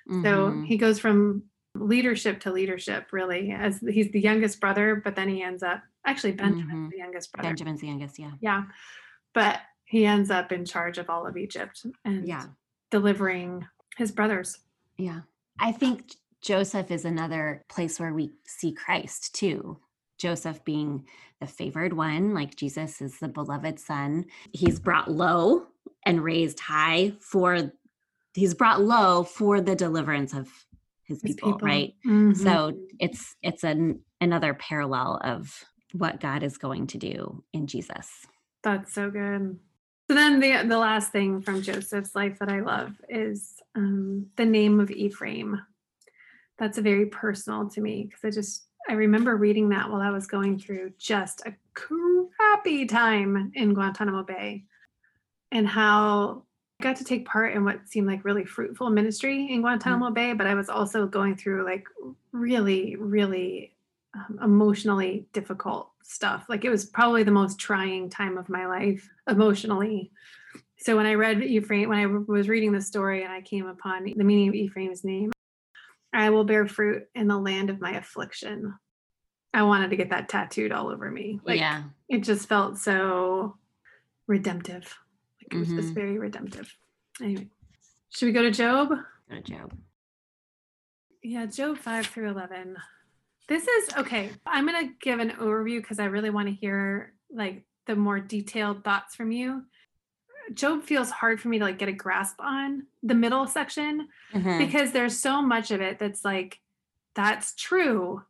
so 0.08 0.52
Mhm. 0.52 0.66
he 0.68 0.78
goes 0.78 1.00
from 1.00 1.44
leadership 1.76 2.40
to 2.42 2.52
leadership 2.52 3.08
really 3.12 3.52
as 3.52 3.80
he's 3.80 4.12
the 4.12 4.20
youngest 4.22 4.60
brother 4.60 4.96
but 5.04 5.16
then 5.16 5.28
he 5.30 5.42
ends 5.42 5.64
up 5.64 5.82
actually 6.06 6.34
benjamin's 6.34 6.88
Mhm. 6.88 6.92
the 6.92 6.98
youngest 6.98 7.32
brother 7.34 7.50
Benjamin's 7.50 7.82
the 7.82 7.88
youngest. 7.88 8.20
Yeah. 8.20 8.32
yeah 8.40 8.64
but 9.34 9.62
he 9.86 10.06
ends 10.06 10.30
up 10.30 10.52
in 10.52 10.66
charge 10.66 10.98
of 11.00 11.10
all 11.10 11.26
of 11.26 11.36
egypt 11.38 11.86
and 12.06 12.28
Yeah. 12.28 12.48
delivering 12.92 13.66
his 13.98 14.12
brothers 14.12 14.60
Yeah. 14.98 15.22
I 15.60 15.72
think 15.72 16.12
Joseph 16.42 16.92
is 16.92 17.06
another 17.06 17.64
place 17.70 18.00
where 18.00 18.14
we 18.14 18.34
see 18.46 18.74
Christ 18.74 19.34
too. 19.34 19.80
Joseph 20.24 20.64
being 20.64 21.06
the 21.42 21.48
favored 21.48 21.92
one, 21.92 22.34
like 22.34 22.56
Jesus 22.56 23.02
is 23.02 23.20
the 23.20 23.28
beloved 23.28 23.78
son. 23.78 24.26
He's 24.54 24.80
brought 24.80 25.12
low 25.12 25.68
and 26.06 26.24
raised 26.24 26.62
high 26.62 27.12
for 27.20 27.74
he's 28.34 28.54
brought 28.54 28.82
low 28.82 29.26
for 29.26 29.60
the 29.60 29.76
deliverance 29.76 30.34
of 30.34 30.48
his 31.04 31.22
his 31.22 31.36
people, 31.36 31.60
right? 31.62 31.94
Mhm. 32.06 32.38
So 32.38 32.74
it's 33.00 33.36
it's 33.42 33.66
an 33.66 34.00
another 34.22 34.54
parallel 34.54 35.20
of 35.26 35.66
what 35.92 36.22
God 36.22 36.42
is 36.42 36.58
going 36.58 36.88
to 36.88 36.98
do 36.98 37.44
in 37.52 37.68
Jesus. 37.68 38.26
That's 38.64 38.94
so 38.94 39.12
good. 39.12 39.60
So 40.08 40.16
then 40.16 40.40
the 40.40 40.64
the 40.66 40.78
last 40.78 41.12
thing 41.12 41.42
from 41.42 41.62
Joseph's 41.62 42.16
life 42.16 42.40
that 42.40 42.50
I 42.50 42.62
love 42.62 42.96
is 43.10 43.56
um, 43.76 44.28
the 44.38 44.46
name 44.46 44.80
of 44.80 44.90
Ephraim. 44.90 45.62
That's 46.58 46.78
very 46.78 47.08
personal 47.08 47.68
to 47.72 47.82
me 47.82 48.06
because 48.06 48.24
I 48.24 48.30
just 48.30 48.68
I 48.90 48.94
remember 48.94 49.38
reading 49.38 49.70
that 49.70 49.90
while 49.90 50.02
I 50.02 50.10
was 50.10 50.28
going 50.28 50.60
through 50.60 50.94
just 50.98 51.42
a 51.46 51.54
crappy 51.74 52.86
time 52.86 53.52
in 53.56 53.74
Guantanamo 53.74 54.24
Bay, 54.24 54.66
and 55.52 55.68
how 55.68 56.44
I 56.80 56.84
got 56.84 56.96
to 56.98 57.04
take 57.04 57.26
part 57.26 57.54
in 57.54 57.64
what 57.64 57.88
seemed 57.88 58.08
like 58.08 58.26
really 58.26 58.44
fruitful 58.44 58.90
ministry 58.90 59.54
in 59.54 59.62
Guantanamo 59.62 60.10
Bay, 60.10 60.34
but 60.34 60.48
I 60.48 60.56
was 60.56 60.70
also 60.70 61.08
going 61.08 61.38
through 61.38 61.64
like 61.64 61.86
really, 62.32 62.96
really 62.98 63.76
um, 64.16 64.40
emotionally 64.44 65.28
difficult 65.32 65.92
stuff. 66.04 66.46
Like 66.50 66.66
it 66.66 66.70
was 66.70 66.86
probably 66.86 67.24
the 67.24 67.32
most 67.32 67.60
trying 67.60 68.10
time 68.10 68.38
of 68.38 68.50
my 68.50 68.66
life 68.66 69.08
emotionally. 69.30 70.12
So 70.78 70.98
when 70.98 71.06
I 71.06 71.14
read 71.14 71.42
Ephraim, 71.42 71.88
when 71.88 72.00
I 72.00 72.06
was 72.06 72.50
reading 72.50 72.74
the 72.74 72.82
story 72.82 73.24
and 73.24 73.32
I 73.32 73.42
came 73.42 73.68
upon 73.68 74.04
the 74.04 74.24
meaning 74.24 74.50
of 74.50 74.56
Ephraim's 74.56 75.06
name, 75.06 75.32
I 76.14 76.30
will 76.30 76.44
bear 76.44 76.68
fruit 76.68 77.04
in 77.16 77.28
the 77.28 77.38
land 77.38 77.70
of 77.70 77.82
my 77.82 77.92
affliction. 77.98 78.74
I 79.54 79.64
wanted 79.64 79.90
to 79.92 79.96
get 79.98 80.10
that 80.12 80.30
tattooed 80.30 80.72
all 80.72 80.90
over 80.90 81.10
me. 81.12 81.40
Like 81.44 81.60
yeah. 81.60 81.84
it 82.10 82.20
just 82.24 82.48
felt 82.48 82.78
so 82.78 83.58
redemptive. 84.28 84.96
Like 85.42 85.54
it 85.54 85.58
was 85.58 85.70
just 85.70 85.90
Mhm. 85.90 85.96
very 85.96 86.18
redemptive. 86.18 86.76
Anyway, 87.22 87.50
should 88.10 88.26
we 88.28 88.32
go 88.32 88.42
to 88.44 88.52
Job? 88.52 88.90
Go 88.90 89.36
to 89.36 89.42
Job. 89.42 89.78
Yeah, 91.22 91.46
Job 91.46 91.78
5 91.78 92.08
through 92.08 92.30
11. 92.32 92.78
This 93.48 93.68
is 93.68 93.90
okay. 93.98 94.32
I'm 94.46 94.66
going 94.68 94.88
to 94.88 94.94
give 95.02 95.20
an 95.20 95.32
overview 95.32 95.80
because 95.82 96.00
I 96.00 96.06
really 96.06 96.30
want 96.30 96.48
to 96.48 96.54
hear 96.54 97.14
like 97.30 97.64
the 97.88 97.96
more 97.96 98.20
detailed 98.20 98.84
thoughts 98.84 99.16
from 99.16 99.32
you. 99.32 99.64
Job 100.54 100.84
feels 100.84 101.10
hard 101.10 101.40
for 101.40 101.48
me 101.48 101.60
to 101.60 101.66
like 101.66 101.78
get 101.78 101.90
a 101.90 101.94
grasp 101.94 102.40
on 102.40 102.88
the 103.02 103.16
middle 103.16 103.48
section 103.48 104.08
Mhm. 104.34 104.58
because 104.58 104.92
there's 104.92 105.18
so 105.20 105.42
much 105.42 105.72
of 105.72 105.82
it 105.82 106.00
that's 106.00 106.26
like 106.26 106.60
that's 107.16 107.54
true. 107.56 108.24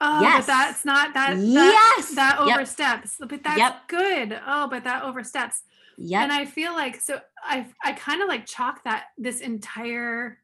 Oh, 0.00 0.20
Yes. 0.20 0.46
but 0.46 0.46
that's 0.46 0.84
not 0.84 1.14
that 1.14 1.36
that, 1.36 1.38
Yes. 1.96 2.14
that 2.14 2.38
Yep. 2.46 2.56
oversteps. 2.56 3.16
But 3.20 3.42
that's 3.42 3.58
Yep. 3.58 3.88
good. 3.88 4.40
Oh, 4.46 4.68
but 4.68 4.84
that 4.84 5.02
oversteps 5.02 5.62
Yeah. 5.96 6.22
and 6.24 6.32
i 6.32 6.44
feel 6.44 6.72
like 6.72 7.00
so 7.00 7.20
i 7.44 7.66
i 7.84 7.92
kind 7.92 8.20
of 8.20 8.26
like 8.28 8.46
chalk 8.46 8.82
that 8.82 9.04
this 9.16 9.40
entire 9.40 10.40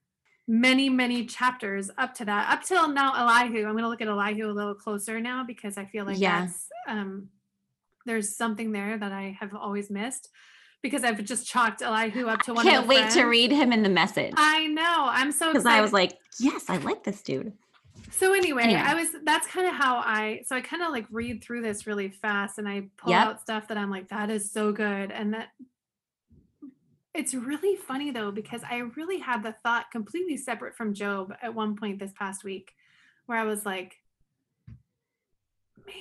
many 0.47 0.89
many 0.89 1.27
chapters 1.27 1.91
up 1.99 2.15
to 2.15 2.25
that 2.25 2.53
up 2.53 2.63
till 2.63 2.87
now 2.89 3.13
elihu 3.15 3.59
i'm 3.67 3.73
going 3.73 3.83
to 3.83 3.89
look 3.89 4.01
at 4.01 4.07
elihu 4.07 4.49
a 4.49 4.53
little 4.53 4.77
closer 4.77 5.21
now 5.21 5.43
because 5.43 5.77
i 5.77 5.85
feel 5.85 6.05
like 6.05 6.21
Yeah. 6.21 6.43
that's 6.43 6.69
um 6.87 7.31
there's 8.07 8.37
something 8.37 8.71
there 8.71 8.97
that 8.97 9.11
i 9.11 9.37
have 9.41 9.53
always 9.57 9.91
missed 9.91 10.29
because 10.83 11.05
i've 11.05 11.23
just 11.25 11.47
chalked 11.47 11.83
elihu 11.83 12.27
up 12.27 12.41
to 12.43 12.55
one 12.55 12.65
Can't 12.65 12.79
of 12.79 12.83
the 12.85 12.89
wait 12.89 13.11
to 13.11 13.25
read 13.25 13.51
him 13.51 13.73
in 13.73 13.83
the 13.83 13.89
message. 13.89 14.35
i 14.37 14.67
know 14.67 15.07
i'm 15.11 15.33
so 15.33 15.53
Because 15.53 15.67
I 15.67 15.81
was 15.81 15.93
like, 15.93 16.19
yes, 16.39 16.65
I 16.69 16.77
like 16.79 17.05
this 17.05 17.23
dude. 17.23 17.53
so 18.11 18.33
anyway, 18.35 18.63
Anyway. 18.65 18.81
I 18.85 18.95
was 18.95 19.09
that's 19.25 19.47
kind 19.47 19.67
of 19.67 19.75
how 19.75 19.97
I 19.97 20.43
so 20.47 20.57
I 20.57 20.61
kind 20.61 20.83
of 20.83 20.91
like 20.91 21.07
read 21.11 21.43
through 21.45 21.63
this 21.63 21.87
really 21.87 22.09
fast 22.09 22.59
and 22.59 22.69
I 22.69 22.89
pull 22.97 23.13
Yep. 23.13 23.27
out 23.27 23.41
stuff 23.41 23.69
that 23.69 23.77
I'm 23.77 23.91
like 23.91 24.09
that 24.09 24.31
is 24.31 24.51
so 24.51 24.73
good 24.73 25.11
and 25.11 25.35
that 25.35 25.49
it's 27.15 27.35
really 27.35 27.77
funny 27.77 28.11
though 28.11 28.31
because 28.31 28.63
I 28.69 28.79
really 28.97 29.19
had 29.19 29.43
the 29.43 29.53
thought 29.65 29.91
completely 29.91 30.37
separate 30.37 30.77
from 30.77 30.95
Job 30.95 31.35
at 31.43 31.55
one 31.55 31.77
point 31.77 31.99
this 31.99 32.13
past 32.17 32.45
week 32.45 32.73
where 33.27 33.39
I 33.39 33.45
was 33.45 33.67
like 33.67 33.97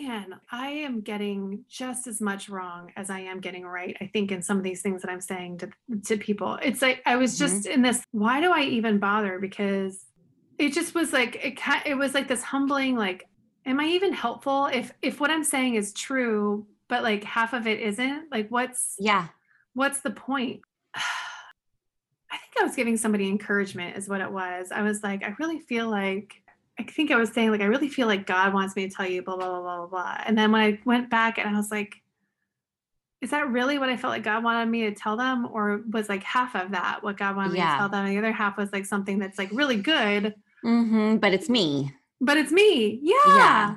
man, 0.02 0.36
I 0.52 0.70
am 0.70 1.02
getting 1.02 1.66
just 1.70 2.08
as 2.08 2.22
much 2.22 2.50
wrong 2.50 2.92
as 2.96 3.10
I 3.10 3.20
am 3.22 3.40
getting 3.40 3.66
right. 3.66 3.96
I 4.02 4.08
think 4.08 4.32
in 4.32 4.42
some 4.42 4.58
of 4.58 4.64
these 4.64 4.82
things 4.82 5.02
that 5.02 5.12
I'm 5.12 5.22
saying 5.22 5.60
to 5.60 5.70
to 6.06 6.18
people. 6.18 6.58
It's 6.62 6.82
like 6.82 7.02
I 7.06 7.16
was 7.16 7.36
Mhm. 7.36 7.40
just 7.40 7.66
in 7.66 7.82
this 7.82 8.04
why 8.12 8.42
do 8.42 8.52
I 8.52 8.64
even 8.64 9.00
bother 9.00 9.40
because 9.40 10.06
it 10.58 10.74
just 10.74 10.94
was 10.96 11.14
like 11.14 11.36
it 11.44 11.60
it 11.86 11.96
was 11.96 12.14
like 12.14 12.28
this 12.28 12.44
humbling 12.44 12.96
like 12.96 13.26
am 13.66 13.80
I 13.80 13.86
even 13.86 14.14
helpful 14.14 14.68
if 14.68 14.92
if 15.02 15.20
what 15.20 15.32
I'm 15.32 15.44
saying 15.44 15.76
is 15.76 15.94
true, 15.94 16.68
but 16.88 17.04
like 17.04 17.24
half 17.24 17.54
of 17.54 17.68
it 17.68 17.80
isn't? 17.80 18.32
Like 18.32 18.50
what's 18.50 18.96
Yeah. 19.00 19.28
what's 19.74 20.02
the 20.02 20.12
point? 20.12 20.62
I 22.32 22.38
think 22.38 22.62
I 22.62 22.64
was 22.64 22.76
giving 22.76 22.98
somebody 22.98 23.28
encouragement 23.28 23.98
is 23.98 24.08
what 24.08 24.22
it 24.22 24.32
was. 24.32 24.72
I 24.72 24.84
was 24.84 25.02
like, 25.02 25.24
I 25.24 25.36
really 25.40 25.60
feel 25.60 25.90
like 25.90 26.44
I 26.80 26.84
think 26.84 27.12
I 27.12 27.18
was 27.18 27.30
saying 27.32 27.52
like 27.52 27.62
I 27.62 27.66
really 27.66 27.90
feel 27.90 28.08
like 28.08 28.26
God 28.26 28.54
wants 28.54 28.76
me 28.76 28.88
to 28.88 28.96
tell 28.96 29.06
you 29.08 29.22
blah 29.22 29.36
blah 29.36 29.50
blah 29.50 29.62
blah 29.62 29.78
blah 29.80 29.88
blah. 29.88 30.24
And 30.26 30.38
then 30.38 30.52
when 30.52 30.62
I 30.62 30.80
went 30.86 31.10
back 31.10 31.38
and 31.38 31.48
I 31.48 31.54
was 31.58 31.70
like, 31.72 31.96
is 33.22 33.32
that 33.32 33.50
really 33.50 33.78
what 33.78 33.90
I 33.90 33.98
felt 33.98 34.12
like 34.12 34.24
God 34.24 34.44
wanted 34.46 34.68
me 34.70 34.84
to 34.84 34.94
tell 34.94 35.18
them? 35.18 35.46
Or 35.52 35.82
was 35.92 36.08
like 36.08 36.24
half 36.24 36.56
of 36.56 36.72
that 36.72 37.04
what 37.04 37.18
God 37.18 37.36
wanted 37.36 37.52
me 37.54 37.60
to 37.60 37.66
tell 37.78 37.90
them? 37.90 38.06
And 38.06 38.14
the 38.14 38.18
other 38.18 38.32
half 38.32 38.58
was 38.58 38.72
like 38.72 38.86
something 38.86 39.20
that's 39.20 39.38
like 39.38 39.50
really 39.52 39.76
good, 39.76 40.36
mm-hmm, 40.64 41.18
but 41.18 41.34
it's 41.34 41.50
me. 41.50 41.94
but 42.22 42.38
it's 42.38 42.52
me. 42.52 43.00
Yeah. 43.04 43.16
Yeah. 43.28 43.76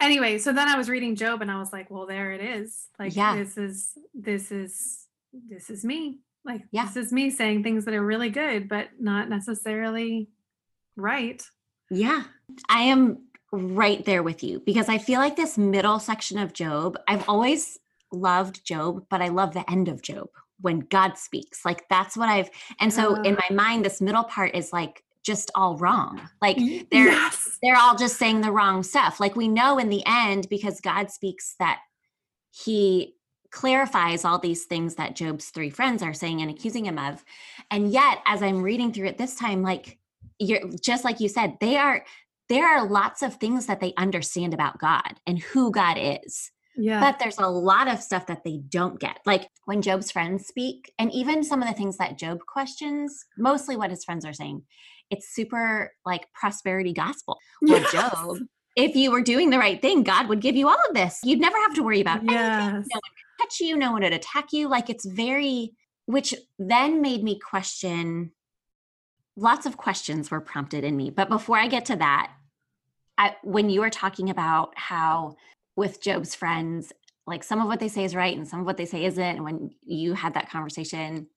Anyway, 0.00 0.38
so 0.38 0.52
then 0.52 0.68
I 0.68 0.76
was 0.76 0.88
reading 0.88 1.14
Job 1.16 1.42
and 1.42 1.50
I 1.50 1.58
was 1.58 1.72
like, 1.72 1.90
well, 1.90 2.06
there 2.06 2.32
it 2.32 2.40
is. 2.40 2.88
Like 2.98 3.14
Yeah. 3.14 3.36
this 3.36 3.56
is 3.58 3.92
this 4.14 4.50
is 4.50 5.06
this 5.32 5.68
is 5.70 5.84
me. 5.84 6.20
Like 6.44 6.62
Yeah. 6.72 6.86
this 6.86 6.96
is 6.96 7.12
me 7.12 7.28
saying 7.30 7.62
things 7.62 7.84
that 7.84 7.94
are 7.94 8.04
really 8.04 8.30
good, 8.30 8.68
but 8.68 8.88
not 8.98 9.28
necessarily 9.28 10.28
right. 10.96 11.42
Yeah. 11.92 12.22
I 12.70 12.84
am 12.84 13.18
right 13.52 14.02
there 14.06 14.22
with 14.22 14.42
you 14.42 14.60
because 14.64 14.88
I 14.88 14.96
feel 14.96 15.20
like 15.20 15.36
this 15.36 15.58
middle 15.58 15.98
section 15.98 16.38
of 16.38 16.54
Job, 16.54 16.98
I've 17.06 17.28
always 17.28 17.78
loved 18.10 18.64
Job, 18.64 19.04
but 19.10 19.20
I 19.20 19.28
love 19.28 19.52
the 19.52 19.70
end 19.70 19.88
of 19.88 20.00
Job 20.00 20.28
when 20.60 20.80
God 20.80 21.18
speaks. 21.18 21.64
Like 21.64 21.86
that's 21.90 22.16
what 22.16 22.30
I've, 22.30 22.48
and 22.80 22.90
so 22.92 23.16
in 23.22 23.36
Ah. 23.36 23.44
my 23.50 23.54
mind, 23.54 23.84
this 23.84 24.00
middle 24.00 24.24
part 24.24 24.54
is 24.54 24.72
like 24.72 25.04
just 25.22 25.50
all 25.54 25.76
wrong. 25.76 26.20
Like 26.40 26.56
they're, 26.90 27.08
yes. 27.08 27.58
they're 27.62 27.76
all 27.76 27.94
just 27.96 28.16
saying 28.16 28.40
the 28.40 28.50
wrong 28.50 28.82
stuff. 28.82 29.20
Like 29.20 29.36
we 29.36 29.48
know 29.48 29.78
in 29.78 29.90
the 29.90 30.02
end, 30.06 30.48
because 30.48 30.80
God 30.80 31.10
speaks 31.10 31.56
that 31.58 31.80
he 32.50 33.16
clarifies 33.50 34.24
all 34.24 34.38
these 34.38 34.64
things 34.64 34.94
that 34.94 35.14
Job's 35.14 35.50
three 35.50 35.68
friends 35.68 36.02
are 36.02 36.14
saying 36.14 36.40
and 36.40 36.50
accusing 36.50 36.86
him 36.86 36.98
of. 36.98 37.22
And 37.70 37.92
yet, 37.92 38.18
as 38.24 38.42
I'm 38.42 38.62
reading 38.62 38.92
through 38.94 39.08
it 39.08 39.18
this 39.18 39.36
time, 39.36 39.62
like 39.62 39.98
you're 40.42 40.60
just 40.82 41.04
like 41.04 41.20
you 41.20 41.28
said, 41.28 41.56
they 41.60 41.76
are 41.76 42.04
there 42.48 42.66
are 42.66 42.86
lots 42.86 43.22
of 43.22 43.36
things 43.36 43.66
that 43.66 43.80
they 43.80 43.94
understand 43.96 44.52
about 44.52 44.78
God 44.78 45.14
and 45.26 45.38
who 45.38 45.70
God 45.70 45.96
is. 45.98 46.50
Yeah. 46.76 47.00
But 47.00 47.18
there's 47.18 47.38
a 47.38 47.48
lot 47.48 47.88
of 47.88 48.00
stuff 48.00 48.26
that 48.26 48.44
they 48.44 48.58
don't 48.68 48.98
get. 48.98 49.18
Like 49.26 49.48
when 49.66 49.82
Job's 49.82 50.10
friends 50.10 50.46
speak, 50.46 50.92
and 50.98 51.12
even 51.12 51.44
some 51.44 51.62
of 51.62 51.68
the 51.68 51.74
things 51.74 51.98
that 51.98 52.18
Job 52.18 52.40
questions, 52.46 53.24
mostly 53.38 53.76
what 53.76 53.90
his 53.90 54.04
friends 54.04 54.24
are 54.24 54.32
saying, 54.32 54.62
it's 55.10 55.34
super 55.34 55.92
like 56.04 56.26
prosperity 56.34 56.92
gospel. 56.92 57.38
Well, 57.62 57.80
Yes. 57.80 57.92
Job, 57.92 58.38
if 58.76 58.96
you 58.96 59.12
were 59.12 59.20
doing 59.22 59.50
the 59.50 59.58
right 59.58 59.80
thing, 59.80 60.02
God 60.02 60.28
would 60.28 60.40
give 60.40 60.56
you 60.56 60.68
all 60.68 60.78
of 60.88 60.94
this. 60.94 61.20
You'd 61.22 61.40
never 61.40 61.58
have 61.58 61.74
to 61.74 61.82
worry 61.82 62.00
about 62.00 62.18
anything. 62.18 62.36
Yes. 62.36 62.72
No 62.72 62.72
one 62.72 62.82
could 62.84 63.42
touch 63.42 63.60
you, 63.60 63.76
no 63.76 63.92
one 63.92 64.02
would 64.02 64.12
attack 64.12 64.46
you. 64.52 64.68
Like 64.68 64.88
it's 64.88 65.04
very, 65.04 65.72
which 66.06 66.34
then 66.58 67.02
made 67.02 67.22
me 67.22 67.38
question. 67.38 68.32
Lots 69.36 69.66
of 69.66 69.76
questions 69.76 70.30
were 70.30 70.40
prompted 70.40 70.84
in 70.84 70.96
me. 70.96 71.10
But 71.10 71.28
before 71.28 71.58
I 71.58 71.68
get 71.68 71.86
to 71.86 71.96
that, 71.96 72.32
I, 73.18 73.36
when 73.42 73.70
you 73.70 73.80
were 73.80 73.90
talking 73.90 74.30
about 74.30 74.72
how 74.76 75.36
with 75.76 76.02
Job's 76.02 76.34
friends, 76.34 76.92
like 77.26 77.44
some 77.44 77.60
of 77.60 77.68
what 77.68 77.80
they 77.80 77.88
say 77.88 78.04
is 78.04 78.14
right 78.14 78.36
and 78.36 78.46
some 78.46 78.60
of 78.60 78.66
what 78.66 78.76
they 78.76 78.84
say 78.84 79.04
isn't, 79.04 79.22
and 79.22 79.44
when 79.44 79.70
you 79.82 80.14
had 80.14 80.34
that 80.34 80.50
conversation, 80.50 81.28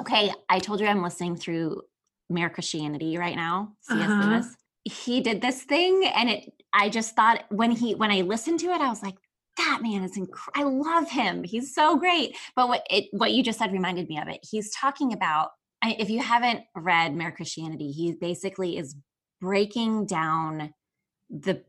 okay, 0.00 0.32
I 0.48 0.58
told 0.58 0.80
you 0.80 0.86
I'm 0.86 1.02
listening 1.02 1.36
through 1.36 1.82
Mere 2.30 2.50
Christianity 2.50 3.16
right 3.16 3.36
now, 3.36 3.72
C.S. 3.82 4.08
Uh-huh. 4.08 4.28
Lewis. 4.28 4.54
He 4.84 5.20
did 5.20 5.40
this 5.40 5.62
thing, 5.62 6.04
and 6.14 6.28
it. 6.28 6.52
I 6.72 6.88
just 6.88 7.16
thought 7.16 7.44
when 7.50 7.70
he 7.70 7.94
when 7.94 8.10
I 8.10 8.20
listened 8.20 8.60
to 8.60 8.66
it, 8.66 8.80
I 8.80 8.88
was 8.88 9.02
like, 9.02 9.14
that 9.56 9.80
man 9.82 10.02
is 10.02 10.18
inc- 10.18 10.28
I 10.54 10.64
love 10.64 11.10
him. 11.10 11.44
He's 11.44 11.74
so 11.74 11.96
great. 11.96 12.36
But 12.54 12.68
what 12.68 12.86
it 12.90 13.06
what 13.12 13.32
you 13.32 13.42
just 13.42 13.58
said 13.58 13.72
reminded 13.72 14.08
me 14.08 14.18
of 14.18 14.28
it. 14.28 14.40
He's 14.42 14.70
talking 14.72 15.12
about 15.12 15.50
I, 15.82 15.96
if 15.98 16.10
you 16.10 16.20
haven't 16.20 16.64
read 16.74 17.14
Mere 17.14 17.32
Christianity, 17.32 17.90
he 17.90 18.12
basically 18.12 18.78
is 18.78 18.96
breaking 19.40 20.06
down 20.06 20.72
the 21.28 21.62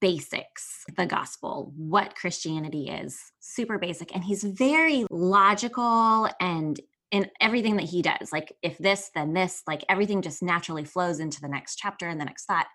basics, 0.00 0.84
the 0.96 1.06
gospel, 1.06 1.72
what 1.76 2.16
Christianity 2.16 2.88
is, 2.88 3.18
super 3.40 3.78
basic. 3.78 4.14
And 4.14 4.24
he's 4.24 4.42
very 4.42 5.06
logical 5.10 6.28
and 6.40 6.78
in 7.12 7.30
everything 7.40 7.76
that 7.76 7.88
he 7.88 8.02
does. 8.02 8.32
Like, 8.32 8.52
if 8.62 8.78
this, 8.78 9.10
then 9.14 9.34
this, 9.34 9.62
like 9.66 9.84
everything 9.88 10.22
just 10.22 10.42
naturally 10.42 10.84
flows 10.84 11.20
into 11.20 11.40
the 11.40 11.48
next 11.48 11.76
chapter 11.76 12.08
and 12.08 12.20
the 12.20 12.24
next 12.24 12.46
thought. 12.46 12.66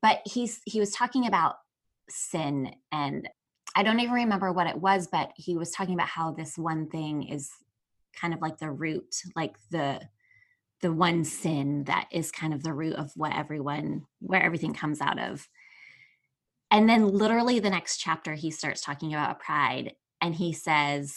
But 0.00 0.20
he's 0.24 0.60
he 0.64 0.80
was 0.80 0.92
talking 0.92 1.26
about 1.26 1.56
sin 2.08 2.74
and 2.90 3.28
I 3.76 3.82
don't 3.82 4.00
even 4.00 4.14
remember 4.14 4.52
what 4.52 4.66
it 4.66 4.76
was, 4.76 5.08
but 5.12 5.32
he 5.36 5.56
was 5.56 5.70
talking 5.70 5.94
about 5.94 6.08
how 6.08 6.32
this 6.32 6.56
one 6.58 6.88
thing 6.88 7.28
is 7.28 7.50
kind 8.18 8.34
of 8.34 8.40
like 8.40 8.58
the 8.58 8.70
root, 8.70 9.22
like 9.36 9.56
the 9.70 10.00
the 10.80 10.92
one 10.92 11.24
sin 11.24 11.84
that 11.84 12.08
is 12.10 12.32
kind 12.32 12.54
of 12.54 12.62
the 12.62 12.72
root 12.72 12.94
of 12.94 13.12
what 13.14 13.36
everyone 13.36 14.06
where 14.20 14.42
everything 14.42 14.72
comes 14.72 15.00
out 15.00 15.18
of. 15.18 15.46
And 16.70 16.88
then 16.88 17.08
literally 17.08 17.58
the 17.58 17.70
next 17.70 17.98
chapter 17.98 18.34
he 18.34 18.50
starts 18.50 18.80
talking 18.80 19.12
about 19.12 19.40
pride 19.40 19.94
and 20.20 20.34
he 20.34 20.52
says, 20.52 21.16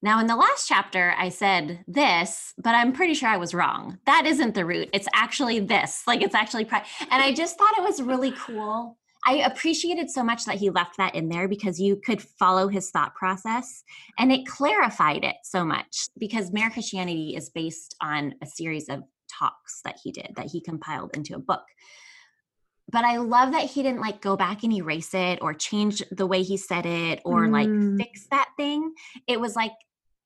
now 0.00 0.20
in 0.20 0.26
the 0.26 0.36
last 0.36 0.68
chapter 0.68 1.14
I 1.18 1.28
said 1.28 1.84
this, 1.86 2.54
but 2.56 2.74
I'm 2.74 2.92
pretty 2.92 3.14
sure 3.14 3.28
I 3.28 3.36
was 3.36 3.54
wrong. 3.54 3.98
That 4.06 4.26
isn't 4.26 4.54
the 4.54 4.64
root. 4.64 4.88
It's 4.92 5.08
actually 5.14 5.60
this. 5.60 6.02
Like 6.06 6.22
it's 6.22 6.34
actually 6.34 6.64
pride. 6.64 6.84
And 7.10 7.22
I 7.22 7.32
just 7.32 7.58
thought 7.58 7.76
it 7.76 7.84
was 7.84 8.02
really 8.02 8.32
cool. 8.32 8.96
I 9.26 9.36
appreciated 9.46 10.10
so 10.10 10.22
much 10.22 10.44
that 10.44 10.56
he 10.56 10.70
left 10.70 10.98
that 10.98 11.14
in 11.14 11.28
there 11.28 11.48
because 11.48 11.80
you 11.80 11.96
could 11.96 12.20
follow 12.20 12.68
his 12.68 12.90
thought 12.90 13.14
process 13.14 13.82
and 14.18 14.30
it 14.30 14.46
clarified 14.46 15.24
it 15.24 15.36
so 15.42 15.64
much 15.64 16.08
because 16.18 16.52
Mere 16.52 16.70
Christianity 16.70 17.34
is 17.36 17.50
based 17.50 17.96
on 18.02 18.34
a 18.42 18.46
series 18.46 18.88
of 18.88 19.02
talks 19.28 19.80
that 19.84 19.98
he 20.02 20.12
did 20.12 20.32
that 20.36 20.50
he 20.50 20.60
compiled 20.60 21.16
into 21.16 21.34
a 21.34 21.38
book 21.38 21.64
but 22.90 23.04
I 23.04 23.16
love 23.16 23.52
that 23.52 23.70
he 23.70 23.82
didn't 23.82 24.00
like 24.00 24.20
go 24.20 24.36
back 24.36 24.62
and 24.62 24.72
erase 24.72 25.14
it 25.14 25.38
or 25.40 25.54
change 25.54 26.02
the 26.10 26.26
way 26.26 26.42
he 26.42 26.56
said 26.56 26.86
it 26.86 27.20
or 27.24 27.46
Mm. 27.46 27.52
like 27.52 27.98
fix 27.98 28.26
that 28.30 28.50
thing. 28.56 28.92
It 29.26 29.40
was 29.40 29.56
like 29.56 29.72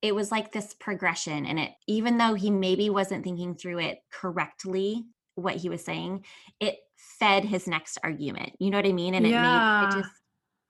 it 0.03 0.15
was 0.15 0.31
like 0.31 0.53
this 0.53 0.75
progression 0.75 1.47
and 1.47 1.59
it 1.59 1.73
even 1.87 2.19
though 2.19 2.35
he 2.35 2.51
maybe 2.51 2.91
wasn't 2.91 3.25
thinking 3.25 3.55
through 3.55 3.79
it 3.79 3.99
correctly 4.13 5.07
what 5.35 5.57
he 5.57 5.69
was 5.69 5.85
saying, 5.85 6.25
it 6.61 6.79
fed 6.99 7.45
his 7.45 7.67
next 7.67 7.99
argument. 8.03 8.53
You 8.59 8.71
know 8.71 8.79
what 8.79 8.87
I 8.87 8.93
mean? 8.93 9.15
And 9.15 9.25
it 9.25 9.31
made 9.31 9.63
Yeah. 9.63 9.83
it 9.83 9.91
just 9.93 10.11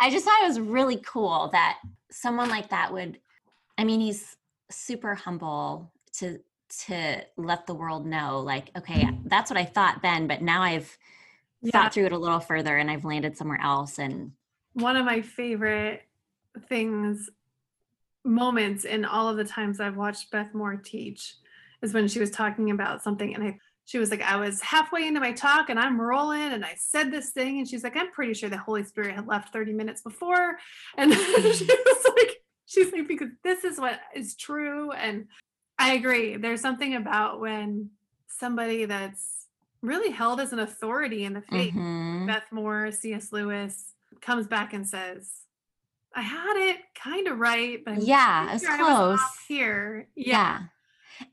I 0.01 0.11
just 0.11 0.25
thought 0.25 0.43
it 0.43 0.49
was 0.49 0.61
really 0.61 0.99
cool 1.05 1.49
that 1.53 1.79
someone 2.11 2.49
like 2.51 2.71
that 2.71 2.93
would 2.93 3.19
I 3.77 3.85
mean 3.85 4.01
he's 4.01 4.37
super 4.71 5.15
humble 5.15 5.93
to 6.15 6.39
to 6.87 7.23
let 7.39 7.67
the 7.67 7.75
world 7.75 8.07
know 8.07 8.41
like 8.41 8.71
okay 8.77 9.09
that's 9.25 9.51
what 9.51 9.59
I 9.59 9.65
thought 9.65 10.03
then 10.03 10.27
but 10.27 10.43
now 10.43 10.63
I've 10.63 10.97
Yeah. 11.63 11.73
thought 11.73 11.95
through 11.95 12.07
it 12.07 12.13
a 12.13 12.19
little 12.19 12.41
further 12.41 12.77
and 12.77 12.91
I've 12.91 13.07
landed 13.07 13.37
somewhere 13.37 13.61
else 13.61 13.99
and 13.99 14.33
one 14.75 14.97
of 14.97 15.07
my 15.07 15.23
favorite 15.23 16.03
things 16.69 17.31
moments 18.25 18.85
in 18.85 19.05
all 19.07 19.29
of 19.29 19.39
the 19.39 19.45
times 19.45 19.81
I've 19.81 19.97
watched 19.97 20.31
Beth 20.31 20.53
Moore 20.53 20.77
teach 20.77 21.35
is 21.83 21.95
when 21.95 22.07
she 22.07 22.21
was 22.21 22.31
talking 22.31 22.71
about 22.71 23.03
something 23.03 23.35
and 23.35 23.43
I 23.43 23.59
she 23.88 23.99
was 23.99 24.11
like 24.11 24.21
I 24.21 24.37
was 24.37 24.61
halfway 24.61 25.07
into 25.09 25.18
my 25.18 25.33
talk 25.33 25.71
and 25.71 25.78
I'm 25.80 25.99
rolling 25.99 26.52
and 26.52 26.62
I 26.62 26.75
said 26.76 27.11
this 27.11 27.30
thing 27.30 27.59
and 27.59 27.66
she's 27.66 27.83
like 27.83 27.97
I'm 27.97 28.11
pretty 28.12 28.35
sure 28.35 28.50
the 28.50 28.59
Holy 28.59 28.85
Spirit 28.85 29.14
had 29.14 29.26
left 29.26 29.50
30 29.50 29.73
minutes 29.73 30.02
before 30.02 30.59
and 30.99 31.11
she 31.14 31.64
was 31.64 32.04
like 32.16 32.37
she's 32.66 32.92
like 32.92 33.09
because 33.09 33.30
this 33.42 33.64
is 33.64 33.78
what 33.80 33.99
is 34.14 34.37
true 34.37 34.92
and 34.92 35.26
I 35.78 35.95
agree 35.95 36.37
there's 36.37 36.61
something 36.61 36.97
about 36.97 37.40
when 37.40 37.90
somebody 38.28 38.85
that's 38.85 39.47
really 39.80 40.11
held 40.11 40.38
as 40.40 40.52
an 40.52 40.59
authority 40.59 41.25
in 41.25 41.33
the 41.33 41.40
faith 41.40 41.73
Mhm. 41.73 42.26
Beth 42.26 42.52
Moore, 42.52 42.90
C.S. 42.92 43.33
Lewis 43.33 43.95
comes 44.21 44.47
back 44.49 44.75
and 44.75 44.87
says, 44.87 45.30
I 46.14 46.21
had 46.23 46.57
it 46.57 46.78
kind 46.95 47.26
of 47.28 47.38
right, 47.38 47.83
but 47.85 47.95
I'm 47.95 48.00
Yeah, 48.00 48.52
it's 48.54 48.64
sure 48.64 48.73
I 48.75 48.83
was 48.83 48.88
off 48.90 49.18
close. 49.21 49.47
here. 49.47 50.09
Yeah. 50.16 50.26
yeah. 50.26 50.61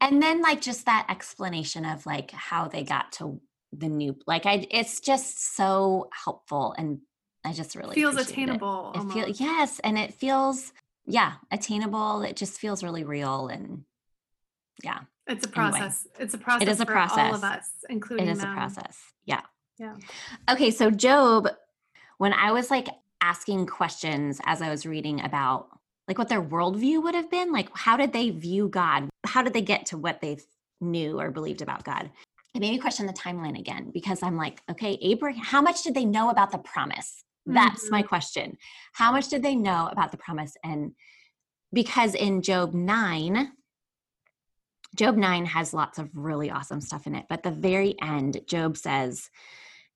And 0.01 0.21
then 0.21 0.41
like 0.41 0.61
just 0.61 0.85
that 0.85 1.07
explanation 1.09 1.85
of 1.85 2.05
like 2.05 2.31
how 2.31 2.67
they 2.67 2.83
got 2.83 3.11
to 3.13 3.41
the 3.71 3.89
new 3.89 4.15
like 4.25 4.45
I 4.45 4.65
it's 4.71 5.01
just 5.01 5.55
so 5.55 6.09
helpful 6.23 6.73
and 6.77 6.99
I 7.43 7.51
just 7.53 7.75
really 7.75 7.95
Feels 7.95 8.17
it. 8.17 8.29
attainable. 8.29 8.93
It, 8.95 9.11
feel 9.11 9.27
yes, 9.29 9.79
and 9.79 9.97
it 9.97 10.13
feels 10.13 10.73
yeah, 11.05 11.33
attainable. 11.51 12.23
It 12.23 12.35
just 12.35 12.59
feels 12.59 12.83
really 12.83 13.03
real 13.03 13.47
and 13.47 13.83
yeah, 14.83 15.01
It's 15.27 15.45
a 15.45 15.59
Anyway, 15.59 15.79
process. 15.79 16.07
It's 16.19 16.33
a 16.33 16.37
process 16.37 16.67
is 16.67 16.79
a 16.81 16.85
for 16.85 16.97
all 16.97 17.35
of 17.35 17.43
us, 17.43 17.69
including 17.89 18.27
it 18.27 18.31
is 18.31 18.43
a 18.43 18.47
process. 18.47 18.99
Yeah. 19.25 19.41
Yeah. 19.77 19.95
Okay, 20.49 20.71
so 20.71 20.89
Job, 20.89 21.49
when 22.17 22.33
I 22.33 22.51
was 22.51 22.71
like 22.71 22.87
asking 23.21 23.67
questions 23.67 24.39
as 24.45 24.61
I 24.61 24.69
was 24.69 24.85
reading 24.85 25.23
about 25.23 25.67
like 26.07 26.17
what 26.17 26.29
their 26.29 26.41
worldview 26.41 27.03
would 27.03 27.15
have 27.15 27.29
been, 27.29 27.51
like 27.51 27.69
how 27.73 27.97
did 27.97 28.13
they 28.13 28.29
view 28.29 28.67
God? 28.67 29.09
How 29.25 29.41
did 29.41 29.53
they 29.53 29.61
get 29.61 29.87
to 29.87 29.97
what 29.97 30.21
they 30.21 30.37
knew 30.81 31.19
or 31.19 31.31
believed 31.31 31.61
about 31.61 31.83
God? 31.83 32.09
it 32.55 32.61
made 32.61 32.71
me 32.71 32.77
question 32.79 33.05
the 33.05 33.13
timeline 33.13 33.59
again 33.59 33.91
because 33.93 34.23
I'm 34.23 34.37
like, 34.37 34.61
okay, 34.71 34.97
Abraham, 35.01 35.43
how 35.43 35.61
much 35.61 35.83
did 35.83 35.93
they 35.93 36.05
know 36.05 36.29
about 36.29 36.51
the 36.51 36.57
promise? 36.57 37.25
That's 37.45 37.91
my 37.91 37.99
mm-hmm. 37.99 38.07
question. 38.07 38.57
How 38.93 39.11
much 39.11 39.27
did 39.27 39.43
they 39.43 39.55
know 39.55 39.89
about 39.91 40.11
the 40.11 40.17
promise? 40.17 40.55
And 40.63 40.93
because 41.73 42.15
in 42.15 42.41
Job 42.41 42.73
9, 42.73 43.51
Job 44.95 45.17
9 45.17 45.45
has 45.47 45.73
lots 45.73 45.99
of 45.99 46.09
really 46.13 46.49
awesome 46.49 46.79
stuff 46.79 47.05
in 47.05 47.15
it, 47.15 47.25
but 47.27 47.43
the 47.43 47.51
very 47.51 47.95
end, 48.01 48.39
Job 48.47 48.77
says, 48.77 49.29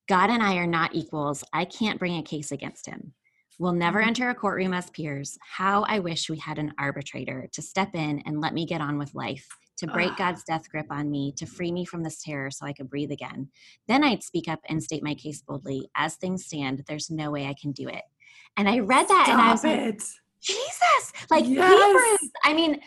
God 0.10 0.30
and 0.30 0.44
I 0.44 0.58
are 0.58 0.68
not 0.68 0.94
equals. 0.94 1.46
I 1.54 1.64
can't 1.64 1.98
bring 1.98 2.18
a 2.18 2.24
case 2.24 2.52
against 2.52 2.88
him. 2.88 3.14
We'll 3.60 3.74
never 3.74 4.02
Mhm. 4.02 4.08
enter 4.08 4.30
a 4.30 4.36
courtroom 4.36 4.74
as 4.74 4.90
peers. 4.90 5.38
How 5.42 5.84
I 5.84 6.00
wish 6.00 6.30
we 6.30 6.38
had 6.38 6.58
an 6.58 6.74
arbitrator 6.80 7.50
to 7.52 7.62
step 7.62 7.94
in 7.94 8.20
and 8.26 8.40
let 8.40 8.54
me 8.54 8.66
get 8.66 8.80
on 8.80 8.98
with 8.98 9.14
life, 9.14 9.48
to 9.78 9.88
break 9.88 10.12
Ugh. 10.14 10.18
God's 10.18 10.44
death 10.46 10.70
grip 10.72 10.88
on 10.90 11.12
me, 11.12 11.34
to 11.34 11.46
free 11.46 11.72
me 11.74 11.84
from 11.84 12.02
this 12.04 12.24
terror 12.24 12.52
so 12.52 12.66
I 12.66 12.72
could 12.74 12.90
breathe 12.90 13.12
again. 13.12 13.50
Then 13.88 14.04
I'd 14.04 14.24
speak 14.24 14.48
up 14.48 14.62
and 14.70 14.82
state 14.82 15.04
my 15.04 15.14
case 15.14 15.42
boldly. 15.42 15.90
As 15.96 16.16
things 16.16 16.46
stand, 16.46 16.84
there's 16.88 17.10
no 17.12 17.32
way 17.32 17.48
I 17.48 17.54
can 17.54 17.74
do 17.74 17.90
it. 17.90 18.04
And 18.56 18.70
I 18.70 18.80
read 18.80 19.08
that 19.10 19.28
and 19.30 19.42
I 19.42 19.52
was 19.52 19.60
Stop 19.60 19.72
like. 19.72 19.92
Jesus, 20.42 21.14
like 21.30 21.46
Yes. 21.46 21.68
Hebrews. 21.78 22.32
I 22.46 22.54
mean, 22.54 22.82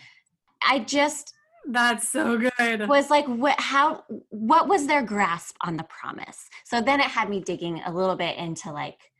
I 0.66 0.78
just 0.78 1.34
That's 1.66 2.08
so 2.08 2.38
good. 2.38 2.88
was 2.88 3.10
like, 3.10 3.26
what, 3.26 3.60
how, 3.60 4.04
what 4.30 4.68
was 4.68 4.86
their 4.86 5.02
grasp 5.02 5.54
on 5.60 5.76
the 5.76 5.84
promise? 5.84 6.48
So 6.64 6.80
then 6.80 6.98
it 6.98 7.06
had 7.06 7.28
me 7.28 7.40
digging 7.40 7.82
a 7.84 7.92
little 7.92 8.16
bit 8.16 8.38
into 8.38 8.72
like 8.72 9.11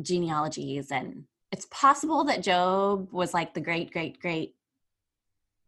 genealogies, 0.00 0.90
and 0.90 1.24
it's 1.52 1.66
possible 1.70 2.24
that 2.24 2.42
Job 2.42 3.12
was 3.12 3.32
like 3.34 3.54
the 3.54 3.60
great, 3.60 3.92
great, 3.92 4.20
great, 4.20 4.54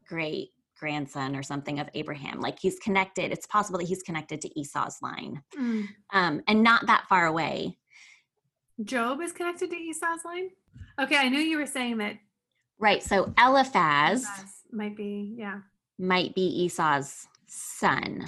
great 0.07 0.51
grandson 0.79 1.37
or 1.37 1.43
something 1.43 1.79
of 1.79 1.89
Abraham. 1.95 2.41
Like 2.41 2.59
he's 2.59 2.79
connected. 2.79 3.33
It's 3.33 3.47
possible 3.47 3.79
that 3.79 3.89
he's 3.89 4.03
connected 4.03 4.41
to 4.43 4.59
Esau's 4.61 5.01
line, 5.03 5.43
Mm. 5.59 5.89
um, 6.13 6.43
and 6.49 6.63
not 6.63 6.87
that 6.87 7.07
far 7.09 7.27
away. 7.27 7.77
Job 8.83 9.21
is 9.21 9.33
connected 9.33 9.71
to 9.71 9.77
Esau's 9.77 10.25
line? 10.25 10.51
Okay, 10.99 11.17
I 11.17 11.29
knew 11.29 11.39
you 11.41 11.59
were 11.59 11.67
saying 11.67 11.99
that 11.99 12.17
Right. 12.79 13.03
So 13.03 13.35
Eliphaz. 13.39 14.25
Eliphaz 14.25 14.55
might 14.73 14.97
be, 14.97 15.35
yeah. 15.37 15.61
might 15.99 16.35
be 16.35 16.65
Esau's 16.65 17.27
son. 17.47 18.27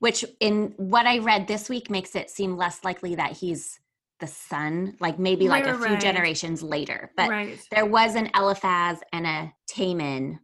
Which, 0.00 0.22
in 0.38 0.74
what 0.76 1.06
I 1.06 1.18
read 1.18 1.46
this 1.46 1.68
week, 1.70 1.88
makes 1.90 2.14
it 2.14 2.28
seem 2.30 2.56
less 2.58 2.84
likely 2.84 3.14
that 3.14 3.32
he's 3.32 3.80
the 4.20 4.26
son, 4.26 4.96
like 5.00 5.18
maybe 5.18 5.48
like 5.48 5.66
a 5.66 5.72
Right, 5.72 5.78
few 5.78 5.94
right. 5.94 6.00
generations 6.00 6.62
later. 6.62 7.10
But 7.16 7.30
right. 7.30 7.58
there 7.70 7.86
was 7.86 8.14
an 8.14 8.30
Eliphaz 8.34 8.98
and 9.12 9.26
a 9.26 9.52
Teman. 9.70 10.38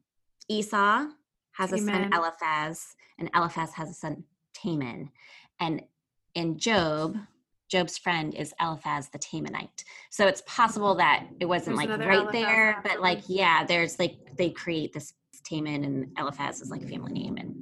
Esau 0.49 1.07
has 1.53 1.73
a 1.73 1.79
son, 1.79 2.13
Eliphaz, 2.13 2.95
and 3.19 3.31
Eliphaz 3.35 3.73
has 3.75 3.91
a 3.91 3.95
son, 3.95 4.25
Teman. 4.55 5.11
And 5.61 5.83
in 6.35 6.59
Job, 6.59 7.17
Job's 7.69 7.99
friend 7.99 8.35
is 8.35 8.55
Eliphaz 8.61 9.09
the 9.09 9.19
Temanite. 9.19 9.85
So 10.11 10.27
it's 10.27 10.43
possible 10.47 10.95
that 10.97 11.27
it 11.41 11.47
wasn't 11.47 11.77
There's 11.77 11.89
like 11.89 11.99
right 12.01 12.19
Eliphaz 12.19 12.33
there, 12.33 12.81
but 12.85 13.01
like, 13.01 13.23
yeah, 13.27 13.65
there's 13.65 13.99
like 13.99 14.37
they 14.37 14.51
create 14.51 14.93
this 14.93 15.15
Teman 15.51 15.85
and 15.85 16.09
Eliphaz 16.19 16.61
is 16.61 16.71
like 16.71 16.83
a 16.83 16.89
family 16.89 17.13
name. 17.13 17.37
And 17.37 17.55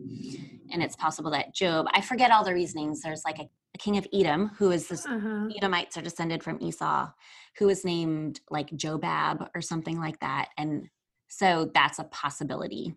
and 0.71 0.83
it's 0.83 0.97
possible 0.97 1.31
that 1.31 1.55
Job, 1.55 1.87
I 1.93 2.01
forget 2.01 2.31
all 2.31 2.45
the 2.45 2.53
reasonings. 2.53 3.01
There's 3.01 3.25
like 3.25 3.39
a, 3.39 3.43
a 3.43 3.49
king 3.79 3.97
of 3.97 4.07
Edom 4.13 4.51
who 4.59 4.71
is 4.71 4.89
this 4.89 5.07
Uh-huh. 5.07 5.49
Edomites 5.57 5.97
are 5.97 6.03
descended 6.03 6.43
from 6.43 6.61
Esau, 6.63 7.11
who 7.59 7.69
is 7.69 7.85
named 7.85 8.41
like 8.51 8.71
Jobab 8.71 9.49
or 9.55 9.61
something 9.61 9.99
like 9.99 10.21
that. 10.21 10.49
And 10.57 10.89
so 11.29 11.71
that's 11.75 11.99
a 11.99 12.05
possibility. 12.05 12.95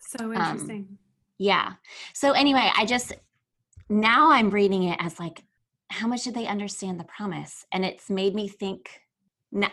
So 0.00 0.24
Um, 0.24 0.32
interesting. 0.32 0.98
Yeah. 1.38 1.74
So 2.14 2.32
anyway, 2.32 2.70
I 2.76 2.86
just 2.86 3.12
now 3.88 4.30
I'm 4.30 4.50
reading 4.50 4.84
it 4.84 4.98
as 5.00 5.20
like, 5.20 5.44
how 5.90 6.08
much 6.08 6.24
did 6.24 6.34
they 6.34 6.46
understand 6.46 6.98
the 6.98 7.04
promise? 7.04 7.64
And 7.72 7.84
it's 7.84 8.10
made 8.10 8.34
me 8.34 8.48
think. 8.48 9.00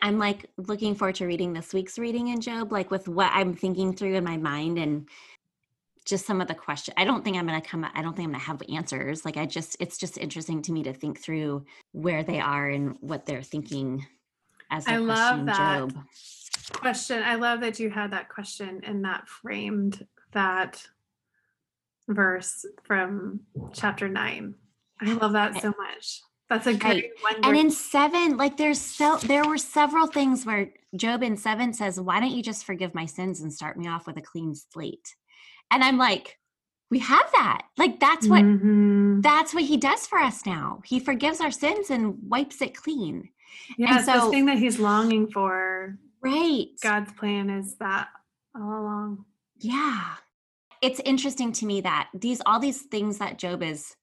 I'm 0.01 0.19
like 0.19 0.49
looking 0.55 0.93
forward 0.93 1.15
to 1.15 1.25
reading 1.25 1.51
this 1.51 1.73
week's 1.73 1.97
reading 1.97 2.27
in 2.27 2.39
Job, 2.39 2.71
like 2.71 2.91
with 2.91 3.07
what 3.07 3.31
I'm 3.33 3.55
thinking 3.55 3.93
through 3.93 4.13
in 4.13 4.23
my 4.23 4.37
mind 4.37 4.77
and 4.77 5.09
just 6.05 6.25
some 6.25 6.41
of 6.41 6.47
the 6.47 6.55
questions. 6.55 6.95
I 6.97 7.05
don't 7.05 7.23
think 7.23 7.37
I'm 7.37 7.47
going 7.47 7.61
to 7.61 7.67
come. 7.67 7.85
I 7.93 8.01
don't 8.01 8.15
think 8.15 8.27
I'm 8.27 8.31
going 8.31 8.41
to 8.41 8.47
have 8.47 8.61
answers. 8.73 9.25
Like 9.25 9.37
I 9.37 9.45
just, 9.45 9.77
it's 9.79 9.97
just 9.97 10.17
interesting 10.17 10.61
to 10.63 10.71
me 10.71 10.83
to 10.83 10.93
think 10.93 11.19
through 11.19 11.65
where 11.91 12.23
they 12.23 12.39
are 12.39 12.69
and 12.69 12.97
what 12.99 13.25
they're 13.25 13.43
thinking 13.43 14.05
as 14.71 14.87
I 14.87 14.97
love 14.97 15.45
that. 15.45 15.57
Job. 15.57 15.93
question. 16.73 17.21
I 17.23 17.35
love 17.35 17.61
that 17.61 17.79
you 17.79 17.89
had 17.89 18.11
that 18.11 18.29
question 18.29 18.81
and 18.85 19.03
that 19.05 19.27
framed 19.27 20.05
that 20.31 20.85
verse 22.07 22.65
from 22.83 23.41
chapter 23.73 24.09
nine. 24.09 24.55
I 25.01 25.13
love 25.13 25.33
that 25.33 25.61
so 25.61 25.73
much. 25.77 26.21
That's 26.49 26.67
a 26.67 26.73
great 26.73 27.11
one. 27.21 27.35
And 27.43 27.57
in 27.57 27.71
seven, 27.71 28.37
like 28.37 28.57
there's 28.57 28.79
so 28.79 29.17
there 29.17 29.47
were 29.47 29.57
several 29.57 30.07
things 30.07 30.45
where 30.45 30.69
Job 30.95 31.23
in 31.23 31.37
seven 31.37 31.73
says, 31.73 31.99
Why 31.99 32.19
don't 32.19 32.31
you 32.31 32.43
just 32.43 32.65
forgive 32.65 32.93
my 32.93 33.05
sins 33.05 33.41
and 33.41 33.51
start 33.51 33.77
me 33.77 33.87
off 33.87 34.05
with 34.05 34.17
a 34.17 34.21
clean 34.21 34.53
slate? 34.53 35.15
And 35.71 35.83
I'm 35.83 35.97
like, 35.97 36.37
we 36.91 36.99
have 36.99 37.29
that. 37.33 37.63
Like 37.77 37.99
that's 37.99 38.27
what 38.27 38.43
Mhm. 38.43 39.21
that's 39.23 39.53
what 39.53 39.63
he 39.63 39.77
does 39.77 40.05
for 40.05 40.19
us 40.19 40.45
now. 40.45 40.81
He 40.85 40.99
forgives 40.99 41.41
our 41.41 41.49
sins 41.51 41.89
and 41.89 42.17
wipes 42.29 42.61
it 42.61 42.75
clean. 42.75 43.29
Yeah, 43.77 43.95
it's 43.97 44.05
so- 44.05 44.25
the 44.25 44.31
thing 44.31 44.45
that 44.45 44.59
he's 44.59 44.79
longing 44.79 45.29
for. 45.31 45.97
Right. 46.21 46.67
God's 46.81 47.11
plan 47.13 47.49
is 47.49 47.75
that 47.77 48.09
all 48.55 48.61
along. 48.81 49.25
Yeah. 49.57 50.15
It's 50.81 50.99
interesting 51.05 51.51
to 51.53 51.65
me 51.65 51.81
that 51.81 52.09
these 52.13 52.41
all 52.45 52.59
these 52.59 52.83
things 52.83 53.17
that 53.17 53.39
Job 53.39 53.63
is 53.63 53.95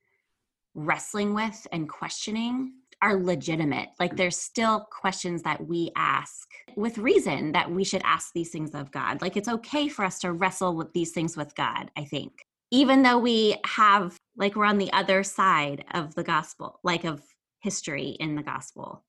wrestling 0.74 1.34
with 1.34 1.66
and 1.72 1.88
questioning 1.88 2.72
are 3.02 3.16
legitimate. 3.16 3.88
Like 3.98 4.16
there's 4.16 4.36
still 4.36 4.80
questions 4.90 5.42
that 5.42 5.66
we 5.66 5.90
ask 5.96 6.48
with 6.76 6.98
reason 6.98 7.52
that 7.52 7.70
we 7.70 7.84
should 7.84 8.02
ask 8.04 8.32
these 8.32 8.50
things 8.50 8.74
of 8.74 8.90
God. 8.90 9.22
Like 9.22 9.36
it's 9.36 9.48
okay 9.48 9.88
for 9.88 10.04
us 10.04 10.18
to 10.20 10.32
wrestle 10.32 10.76
with 10.76 10.92
these 10.92 11.12
things 11.12 11.36
with 11.36 11.54
God, 11.54 11.90
I 11.96 12.04
think. 12.04 12.32
Even 12.70 13.02
though 13.02 13.18
we 13.18 13.56
have 13.64 14.16
like 14.36 14.54
we're 14.54 14.64
on 14.64 14.78
the 14.78 14.92
other 14.92 15.22
side 15.22 15.84
of 15.92 16.14
the 16.14 16.22
gospel, 16.22 16.78
like 16.82 17.04
of 17.04 17.22
history 17.60 18.10
in 18.20 18.34
the 18.36 18.42
gospel. 18.42 19.04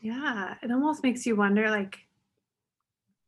Yeah, 0.00 0.54
it 0.62 0.70
almost 0.70 1.02
makes 1.02 1.26
you 1.26 1.36
wonder 1.36 1.70
like 1.70 1.98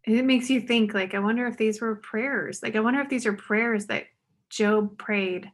it 0.05 0.25
makes 0.25 0.51
you 0.51 0.61
think 0.61 0.95
like 0.95 1.15
I 1.15 1.19
wonder 1.21 1.47
if 1.47 1.57
these 1.57 1.81
were 1.81 1.97
prayers. 1.97 2.63
Like 2.63 2.77
I 2.77 2.81
wonder 2.81 3.01
if 3.01 3.09
these 3.09 3.27
are 3.27 3.33
prayers 3.33 3.87
that 3.87 4.05
Job 4.51 4.99
prayed. 4.99 5.51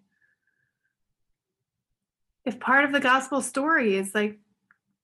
If 2.45 2.59
part 2.59 2.85
of 2.85 2.93
the 2.93 3.01
gospel 3.01 3.43
story 3.43 3.97
is 3.97 4.15
like 4.15 4.39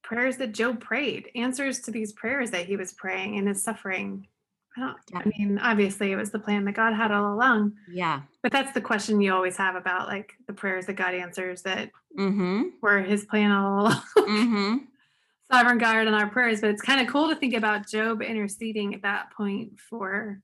prayers 0.04 0.36
that 0.36 0.52
Job 0.52 0.80
prayed, 0.80 1.30
answers 1.34 1.80
to 1.80 1.90
these 1.90 2.12
prayers 2.12 2.50
that 2.52 2.66
he 2.66 2.76
was 2.76 2.92
praying 2.92 3.34
in 3.34 3.46
his 3.46 3.62
suffering. 3.64 4.28
I 4.76 4.80
don't 4.80 4.98
I 5.14 5.22
mean, 5.38 5.58
obviously 5.58 6.12
it 6.12 6.16
was 6.16 6.30
the 6.30 6.38
plan 6.38 6.64
that 6.66 6.74
God 6.74 6.94
had 6.94 7.10
all 7.12 7.34
along, 7.34 7.72
Yeah. 7.88 8.22
but 8.42 8.52
that's 8.52 8.72
the 8.72 8.80
question 8.80 9.20
you 9.20 9.32
always 9.32 9.56
have 9.56 9.76
about 9.76 10.08
like 10.08 10.32
the 10.46 10.52
prayers 10.52 10.86
that 10.86 10.94
God 10.96 11.14
answers 11.14 11.62
that 11.62 11.90
Mhm. 12.18 12.72
were 12.82 13.00
his 13.00 13.24
plan 13.24 13.50
all 13.52 13.86
along. 13.86 14.02
Mhm. 14.18 14.86
sovereign 15.52 15.78
God 15.78 16.06
in 16.08 16.14
our 16.14 16.28
prayers, 16.28 16.60
but 16.60 16.70
it's 16.70 16.82
kind 16.82 17.00
of 17.00 17.06
cool 17.06 17.28
to 17.28 17.36
think 17.36 17.54
about 17.54 17.86
Job 17.88 18.22
interceding 18.22 18.94
at 18.94 19.02
that 19.02 19.30
point 19.32 19.78
for 19.78 20.40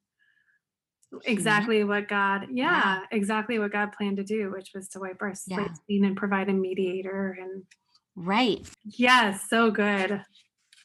exactly 1.24 1.82
what 1.84 2.06
God, 2.06 2.46
yeah, 2.52 3.00
exactly 3.10 3.58
what 3.58 3.72
God 3.72 3.92
planned 3.92 4.18
to 4.18 4.24
do, 4.24 4.50
which 4.52 4.70
was 4.74 4.88
to 4.90 5.00
wipe 5.00 5.20
our 5.20 5.34
slate 5.34 5.58
Yeah. 5.58 5.74
clean 5.86 6.04
and 6.04 6.16
provide 6.16 6.48
a 6.48 6.52
mediator. 6.52 7.36
And 7.40 7.64
Right. 8.22 8.68
yes, 8.84 9.48
so 9.48 9.70
good. 9.70 10.22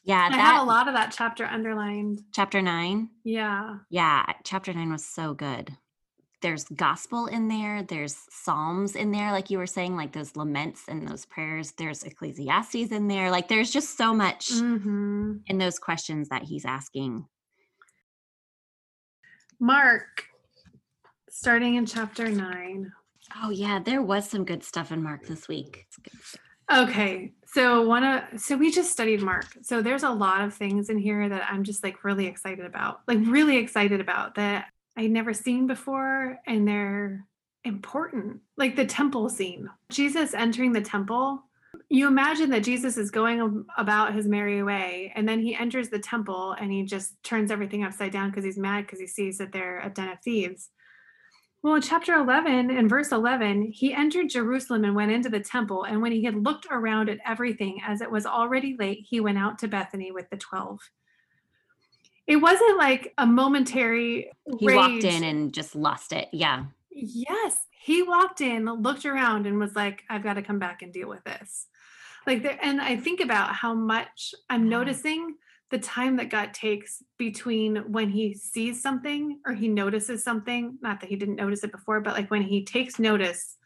Yeah, 0.04 0.26
I 0.26 0.30
that 0.30 0.40
have 0.40 0.62
a 0.62 0.64
lot 0.64 0.88
of 0.88 0.94
that 0.94 1.12
chapter 1.14 1.44
underlined. 1.44 2.22
chapter 2.32 2.62
9 2.62 3.10
Yeah. 3.24 3.76
Yeah, 3.90 4.24
chapter 4.44 4.72
nine 4.72 4.90
was 4.90 5.04
so 5.04 5.34
good. 5.34 5.76
There's 6.40 6.64
gospel 6.64 7.26
in 7.26 7.48
there, 7.48 7.82
there's 7.82 8.16
psalms 8.30 8.94
in 8.96 9.10
there, 9.10 9.32
like 9.32 9.50
you 9.50 9.58
were 9.58 9.66
saying, 9.66 9.96
like 9.96 10.12
those 10.12 10.34
laments 10.36 10.84
and 10.88 11.06
those 11.06 11.26
prayers. 11.26 11.72
There's 11.72 12.04
Ecclesiastes 12.04 12.90
in 12.92 13.08
there. 13.08 13.30
Like 13.30 13.48
there's 13.48 13.70
just 13.70 13.98
so 13.98 14.14
much 14.14 14.50
hmm 14.52 15.38
in 15.48 15.58
those 15.58 15.78
questions 15.78 16.28
that 16.30 16.42
he's 16.44 16.64
asking. 16.64 17.26
Mark, 19.60 20.24
starting 21.28 21.74
in 21.74 21.84
chapter 21.84 22.28
nine. 22.30 22.92
Oh, 23.42 23.50
yeah, 23.50 23.80
there 23.84 24.02
was 24.02 24.28
some 24.30 24.44
good 24.44 24.62
stuff 24.62 24.92
in 24.92 25.02
Mark 25.02 25.26
this 25.26 25.48
week. 25.48 25.86
Okay, 26.72 27.32
so 27.46 27.86
one 27.86 28.02
of 28.02 28.40
so 28.40 28.56
we 28.56 28.72
just 28.72 28.90
studied 28.90 29.22
Mark. 29.22 29.46
So 29.62 29.82
there's 29.82 30.02
a 30.02 30.10
lot 30.10 30.42
of 30.42 30.54
things 30.54 30.90
in 30.90 30.98
here 30.98 31.28
that 31.28 31.46
I'm 31.48 31.62
just 31.62 31.84
like 31.84 32.02
really 32.02 32.26
excited 32.26 32.64
about. 32.64 33.00
Like 33.06 33.18
really 33.22 33.56
excited 33.56 34.00
about 34.00 34.34
that 34.34 34.66
I'd 34.96 35.10
never 35.10 35.32
seen 35.32 35.66
before 35.66 36.38
and 36.46 36.66
they're 36.66 37.24
important. 37.64 38.40
Like 38.56 38.74
the 38.74 38.84
temple 38.84 39.28
scene. 39.28 39.70
Jesus 39.90 40.34
entering 40.34 40.72
the 40.72 40.80
temple. 40.80 41.42
You 41.88 42.08
imagine 42.08 42.50
that 42.50 42.64
Jesus 42.64 42.96
is 42.96 43.12
going 43.12 43.64
about 43.76 44.14
his 44.14 44.26
merry 44.26 44.62
way 44.62 45.12
and 45.14 45.28
then 45.28 45.40
he 45.40 45.54
enters 45.54 45.88
the 45.88 46.00
temple 46.00 46.52
and 46.58 46.72
he 46.72 46.82
just 46.82 47.22
turns 47.22 47.52
everything 47.52 47.84
upside 47.84 48.12
down 48.12 48.30
because 48.30 48.44
he's 48.44 48.58
mad 48.58 48.86
because 48.86 48.98
he 48.98 49.06
sees 49.06 49.38
that 49.38 49.52
they're 49.52 49.80
a 49.80 49.90
den 49.90 50.08
of 50.08 50.20
thieves. 50.20 50.70
Well, 51.66 51.74
in 51.74 51.82
chapter 51.82 52.14
11, 52.14 52.70
in 52.70 52.88
verse 52.88 53.10
11, 53.10 53.72
he 53.72 53.92
entered 53.92 54.28
Jerusalem 54.28 54.84
and 54.84 54.94
went 54.94 55.10
into 55.10 55.28
the 55.28 55.40
temple. 55.40 55.82
And 55.82 56.00
when 56.00 56.12
he 56.12 56.22
had 56.22 56.36
looked 56.36 56.68
around 56.70 57.08
at 57.08 57.18
everything, 57.26 57.80
as 57.84 58.00
it 58.00 58.08
was 58.08 58.24
already 58.24 58.76
late, 58.78 59.04
he 59.10 59.18
went 59.18 59.36
out 59.36 59.58
to 59.58 59.66
Bethany 59.66 60.12
with 60.12 60.30
the 60.30 60.36
12. 60.36 60.78
It 62.28 62.36
wasn't 62.36 62.78
like 62.78 63.12
a 63.18 63.26
momentary 63.26 64.30
He 64.60 64.64
rage. 64.68 64.76
walked 64.76 65.02
in 65.02 65.24
and 65.24 65.52
just 65.52 65.74
lost 65.74 66.12
it. 66.12 66.28
Yeah. 66.32 66.66
Yes, 66.92 67.58
he 67.80 68.00
walked 68.00 68.40
in, 68.40 68.66
looked 68.66 69.04
around, 69.04 69.48
and 69.48 69.58
was 69.58 69.74
like, 69.74 70.04
"I've 70.08 70.22
got 70.22 70.34
to 70.34 70.42
come 70.42 70.60
back 70.60 70.82
and 70.82 70.92
deal 70.92 71.08
with 71.08 71.24
this." 71.24 71.66
Like, 72.28 72.44
there, 72.44 72.60
and 72.62 72.80
I 72.80 72.94
think 72.94 73.18
about 73.18 73.56
how 73.56 73.74
much 73.74 74.36
I'm 74.48 74.66
Yeah. 74.66 74.70
noticing 74.70 75.34
the 75.70 75.78
time 75.78 76.16
that 76.16 76.30
God 76.30 76.54
takes 76.54 77.02
between 77.18 77.76
when 77.92 78.08
He 78.08 78.34
sees 78.34 78.80
something 78.80 79.40
or 79.46 79.52
He 79.52 79.68
notices 79.68 80.22
something. 80.22 80.78
Not 80.80 81.00
that 81.00 81.10
He 81.10 81.16
didn't 81.16 81.36
notice 81.36 81.64
it 81.64 81.72
before, 81.72 82.00
but 82.00 82.14
like 82.14 82.30
when 82.30 82.42
He 82.42 82.64
takes 82.64 82.98
notice 82.98 83.56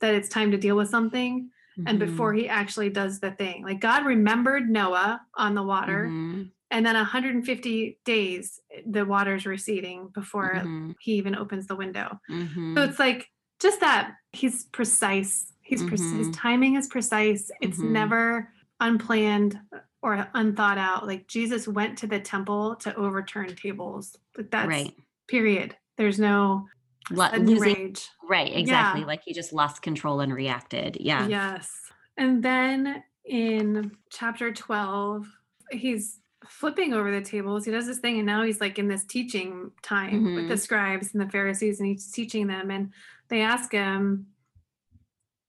that 0.00 0.14
it's 0.14 0.28
time 0.28 0.50
to 0.50 0.58
deal 0.58 0.76
with 0.76 0.88
something, 0.90 1.50
and 1.86 1.98
before 1.98 2.32
Mhm, 2.32 2.38
He 2.40 2.48
actually 2.48 2.90
does 2.90 3.20
the 3.20 3.30
thing. 3.32 3.62
Like 3.64 3.80
God 3.80 4.04
remembered 4.04 4.68
Noah 4.68 5.20
on 5.36 5.54
the 5.54 5.62
water, 5.62 6.10
mhm, 6.10 6.50
and 6.70 6.84
then 6.84 6.96
150 6.96 7.98
days 8.04 8.60
the 8.86 9.04
water's 9.04 9.46
receding 9.46 10.08
before 10.14 10.54
mhm, 10.54 10.94
He 11.00 11.12
even 11.12 11.36
opens 11.36 11.66
the 11.66 11.76
window. 11.76 12.20
So 12.28 12.34
mhm. 12.34 12.88
it's 12.88 12.98
like 12.98 13.28
just 13.60 13.80
that 13.80 14.14
he's 14.32 14.64
precise. 14.64 15.52
He's 15.62 15.82
pre- 15.82 15.96
his 15.96 16.28
Mhm. 16.28 16.32
timing 16.32 16.74
is 16.76 16.88
precise. 16.88 17.50
It's 17.62 17.78
never 17.82 18.52
unplanned 18.80 19.58
or 20.06 20.28
unthought 20.34 20.78
out. 20.78 21.04
Like 21.04 21.26
Jesus 21.26 21.66
went 21.66 21.98
to 21.98 22.06
the 22.06 22.20
temple 22.20 22.76
to 22.76 22.94
overturn 22.94 23.56
tables. 23.56 24.16
Like 24.38 24.50
that's 24.52 24.68
Right. 24.68 24.94
period. 25.26 25.76
There's 25.96 26.20
no 26.20 26.68
Lo- 27.10 27.28
losing 27.36 27.58
rage. 27.86 28.08
right, 28.28 28.54
exactly. 28.54 29.00
Yeah. 29.00 29.06
Like 29.08 29.22
he 29.24 29.32
just 29.34 29.52
lost 29.52 29.82
control 29.82 30.20
and 30.20 30.32
reacted. 30.32 30.96
Yeah. 31.00 31.26
Yes. 31.26 31.70
And 32.16 32.40
then 32.42 33.02
in 33.24 33.90
chapter 34.10 34.52
12, 34.52 35.26
he's 35.72 36.20
flipping 36.46 36.94
over 36.94 37.10
the 37.10 37.20
tables. 37.20 37.64
He 37.64 37.72
does 37.72 37.86
this 37.88 37.98
thing, 37.98 38.18
and 38.18 38.26
now 38.26 38.44
he's 38.44 38.60
like 38.60 38.78
in 38.78 38.86
this 38.86 39.04
teaching 39.04 39.72
time 39.82 40.36
with 40.36 40.48
the 40.48 40.56
scribes 40.56 41.12
and 41.12 41.20
the 41.20 41.28
Pharisees, 41.28 41.80
and 41.80 41.88
he's 41.88 42.12
teaching 42.12 42.46
them. 42.46 42.70
And 42.70 42.92
they 43.28 43.40
ask 43.40 43.72
him, 43.72 44.28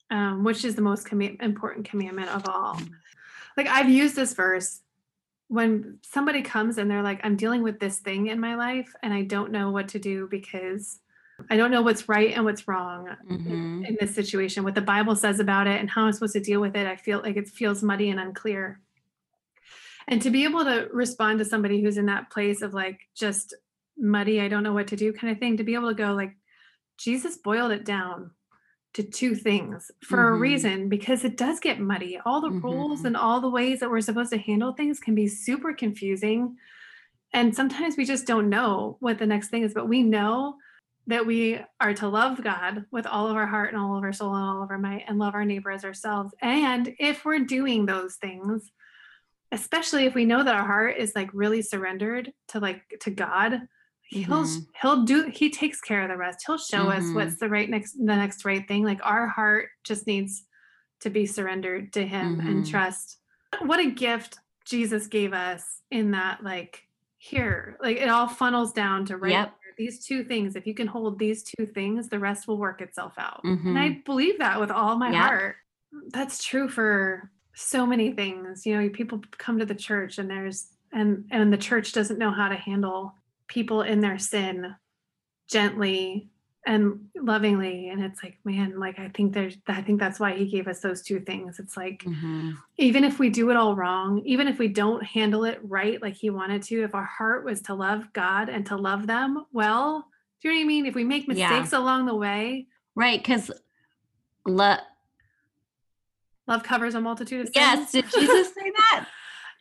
um, 0.10 0.44
which 0.44 0.66
is 0.66 0.74
the 0.76 0.82
most 0.82 1.06
commi- 1.06 1.40
important 1.44 1.88
commandment 1.88 2.30
of 2.30 2.50
all? 2.50 2.80
Like, 3.58 3.68
I've 3.68 3.90
used 3.90 4.16
this 4.16 4.34
verse 4.34 4.82
when 5.48 5.98
somebody 6.04 6.42
comes 6.44 6.78
and 6.78 6.90
they're 6.90 7.02
like, 7.02 7.20
I'm 7.24 7.36
dealing 7.36 7.64
with 7.64 7.80
this 7.80 8.00
thing 8.00 8.28
in 8.28 8.40
my 8.40 8.56
life, 8.56 8.94
and 9.02 9.14
I 9.14 9.24
don't 9.24 9.52
know 9.52 9.72
what 9.72 9.90
to 9.90 10.00
do 10.00 10.28
because 10.30 11.00
I 11.50 11.58
don't 11.58 11.72
know 11.72 11.82
what's 11.82 12.10
right 12.10 12.34
and 12.36 12.46
what's 12.46 12.68
wrong 12.68 13.16
in, 13.30 13.38
Mhm. 13.38 13.88
in 13.88 13.98
this 14.00 14.14
situation, 14.14 14.64
what 14.64 14.76
the 14.76 14.82
Bible 14.82 15.16
says 15.16 15.40
about 15.40 15.68
it 15.68 15.80
and 15.80 15.90
how 15.90 16.06
I'm 16.06 16.14
supposed 16.14 16.34
to 16.34 16.40
deal 16.40 16.60
with 16.60 16.76
it. 16.76 16.88
I 16.88 16.96
feel 16.96 17.22
like 17.22 17.38
it 17.38 17.48
feels 17.48 17.84
muddy 17.84 18.10
and 18.10 18.20
unclear. 18.20 18.82
And 20.08 20.22
to 20.22 20.30
be 20.30 20.46
able 20.46 20.64
to 20.64 20.90
respond 20.92 21.40
to 21.40 21.46
somebody 21.46 21.82
who's 21.82 21.98
in 21.98 22.08
that 22.08 22.30
place 22.32 22.62
of 22.62 22.74
like 22.74 23.02
just 23.16 23.54
muddy, 23.98 24.42
I 24.42 24.48
don't 24.48 24.64
know 24.64 24.74
what 24.74 24.88
to 24.88 24.96
do 24.96 25.14
kind 25.14 25.32
of 25.32 25.40
thing, 25.40 25.58
to 25.58 25.64
be 25.64 25.76
able 25.76 25.90
to 25.90 25.96
go 25.96 26.14
like, 26.14 26.36
Jesus 26.98 27.38
boiled 27.38 27.72
it 27.72 27.86
down 27.86 28.32
to 28.98 29.04
two 29.04 29.36
things 29.36 29.92
for 30.04 30.30
a 30.30 30.36
Mhm. 30.36 30.40
reason 30.40 30.90
because 30.90 31.24
it 31.24 31.38
does 31.38 31.60
get 31.60 31.80
muddy. 31.80 32.18
All 32.26 32.42
the 32.42 32.50
rules 32.50 33.04
Mhm. 33.04 33.06
and 33.06 33.18
all 33.18 33.40
the 33.40 33.50
ways 33.50 33.80
that 33.80 33.92
we're 33.92 34.02
supposed 34.02 34.32
to 34.32 34.40
handle 34.40 34.74
things 34.74 35.00
can 35.00 35.14
be 35.14 35.28
super 35.28 35.72
confusing. 35.72 36.58
And 37.32 37.56
sometimes 37.56 37.96
we 37.96 38.06
just 38.06 38.26
don't 38.26 38.50
know 38.50 38.98
what 39.00 39.20
the 39.20 39.28
next 39.28 39.50
thing 39.50 39.62
is, 39.62 39.76
but 39.76 39.88
we 39.88 40.02
know 40.02 40.58
that 41.06 41.28
we 41.28 41.60
are 41.80 41.94
to 41.94 42.08
love 42.08 42.42
God 42.42 42.86
with 42.90 43.06
all 43.06 43.28
of 43.28 43.36
our 43.36 43.46
heart 43.46 43.72
and 43.72 43.80
all 43.80 43.96
of 43.96 44.04
our 44.04 44.12
soul 44.12 44.34
and 44.34 44.44
all 44.44 44.64
of 44.64 44.72
our 44.72 44.80
might 44.80 45.06
and 45.08 45.20
love 45.20 45.36
our 45.36 45.46
neighbor 45.46 45.70
as 45.70 45.86
ourselves. 45.86 46.34
And 46.42 46.96
if 46.98 47.24
we're 47.24 47.40
doing 47.46 47.86
those 47.86 48.16
things, 48.16 48.72
especially 49.52 50.06
if 50.06 50.16
we 50.16 50.26
know 50.26 50.42
that 50.44 50.56
our 50.56 50.66
heart 50.66 50.98
is 50.98 51.14
like 51.16 51.30
really 51.36 51.62
surrendered 51.62 52.34
to 52.48 52.60
like 52.60 52.82
to 53.02 53.12
God, 53.12 53.62
he'll 54.10 54.44
Mhm. 54.44 54.68
he'll 54.82 55.04
do 55.04 55.30
he 55.34 55.50
takes 55.50 55.80
care 55.82 56.02
of 56.04 56.10
the 56.10 56.18
rest. 56.18 56.44
He'll 56.46 56.58
show 56.58 56.90
us 56.90 57.04
Mhm. 57.06 57.16
what's 57.16 57.38
the 57.40 57.50
right 57.50 57.70
next 57.70 57.94
the 57.94 58.04
next 58.16 58.46
right 58.46 58.68
thing. 58.68 58.84
Like 58.84 59.00
our 59.04 59.28
heart 59.28 59.70
just 59.84 60.08
needs 60.08 60.46
to 61.02 61.10
be 61.10 61.26
surrendered 61.26 61.94
to 61.94 62.06
him 62.08 62.40
and 62.40 62.64
Mhm. 62.64 62.70
trust. 62.70 63.20
What 63.62 63.80
a 63.80 63.90
gift 63.92 64.40
Jesus 64.66 65.08
gave 65.08 65.34
us 65.34 65.82
in 65.92 66.12
that 66.12 66.44
like 66.44 66.88
here 67.20 67.78
like 67.82 67.98
it 67.98 68.10
all 68.10 68.28
funnels 68.28 68.72
down 68.74 69.04
to 69.06 69.18
right 69.18 69.32
Yep. 69.32 69.48
here. 69.64 69.74
these 69.78 70.06
two 70.06 70.24
things 70.24 70.56
if 70.56 70.66
you 70.68 70.74
can 70.76 70.86
hold 70.88 71.18
these 71.18 71.44
two 71.44 71.66
things 71.66 72.10
the 72.10 72.20
rest 72.20 72.48
will 72.48 72.58
work 72.60 72.80
itself 72.82 73.14
out 73.18 73.42
and 73.44 73.78
i 73.80 74.02
believe 74.06 74.38
that 74.40 74.60
with 74.60 74.70
all 74.70 74.96
my 74.98 75.12
Yep. 75.12 75.22
heart 75.22 75.56
that's 76.10 76.44
true 76.44 76.68
for 76.70 77.32
so 77.56 77.86
many 77.88 78.12
things 78.12 78.66
you 78.68 78.76
know 78.80 78.88
people 78.90 79.20
come 79.40 79.58
to 79.58 79.66
the 79.66 79.74
church 79.76 80.20
and 80.20 80.30
there's 80.30 80.74
and 80.94 81.26
and 81.32 81.52
the 81.52 81.58
church 81.58 81.92
doesn't 81.92 82.20
know 82.20 82.32
how 82.32 82.48
to 82.50 82.56
handle 82.56 83.16
people 83.48 83.82
in 83.82 84.02
their 84.02 84.18
sin 84.20 84.76
gently 85.50 86.30
and 86.66 87.08
lovingly 87.16 87.88
and 87.90 88.04
it's 88.04 88.22
like 88.22 88.38
man 88.44 88.78
like 88.78 89.00
i 89.00 89.08
think 89.10 89.32
there's 89.34 89.56
i 89.68 89.82
think 89.82 90.00
that's 90.00 90.20
why 90.20 90.34
he 90.34 90.46
gave 90.46 90.68
us 90.68 90.82
those 90.82 91.02
two 91.02 91.20
things 91.22 91.60
it's 91.60 91.78
like 91.78 92.04
Mhm. 92.04 92.58
even 92.78 93.06
if 93.06 93.18
we 93.20 93.30
do 93.30 93.50
it 93.50 93.56
all 93.58 93.76
wrong, 93.76 94.22
even 94.26 94.48
if 94.48 94.60
we 94.60 94.68
don't 94.68 95.04
handle 95.04 95.46
it 95.46 95.60
right 95.64 96.00
like 96.02 96.14
he 96.14 96.30
wanted 96.30 96.62
to, 96.64 96.84
if 96.84 96.94
our 96.94 97.06
heart 97.06 97.44
was 97.44 97.62
to 97.64 97.74
love 97.74 98.14
God 98.14 98.50
and 98.50 98.66
to 98.68 98.76
love 98.76 99.08
them, 99.08 99.46
well, 99.52 100.08
do 100.42 100.48
you 100.50 100.54
know 100.54 100.60
what 100.60 100.64
I 100.64 100.68
mean? 100.68 100.86
If 100.86 100.94
we 100.94 101.04
make 101.04 101.28
Yeah. 101.28 101.50
mistakes 101.50 101.74
along 101.74 102.06
the 102.06 102.14
way, 102.14 102.68
Right. 102.96 103.20
Because, 103.20 103.50
lo- 104.46 104.76
love 106.48 106.62
covers 106.64 106.94
a 106.94 107.02
multitude 107.02 107.42
of 107.42 107.48
sins. 107.48 107.56
yes, 107.56 107.92
did 107.92 108.06
Jesus 108.12 108.54
say 108.54 108.72
that? 108.78 109.08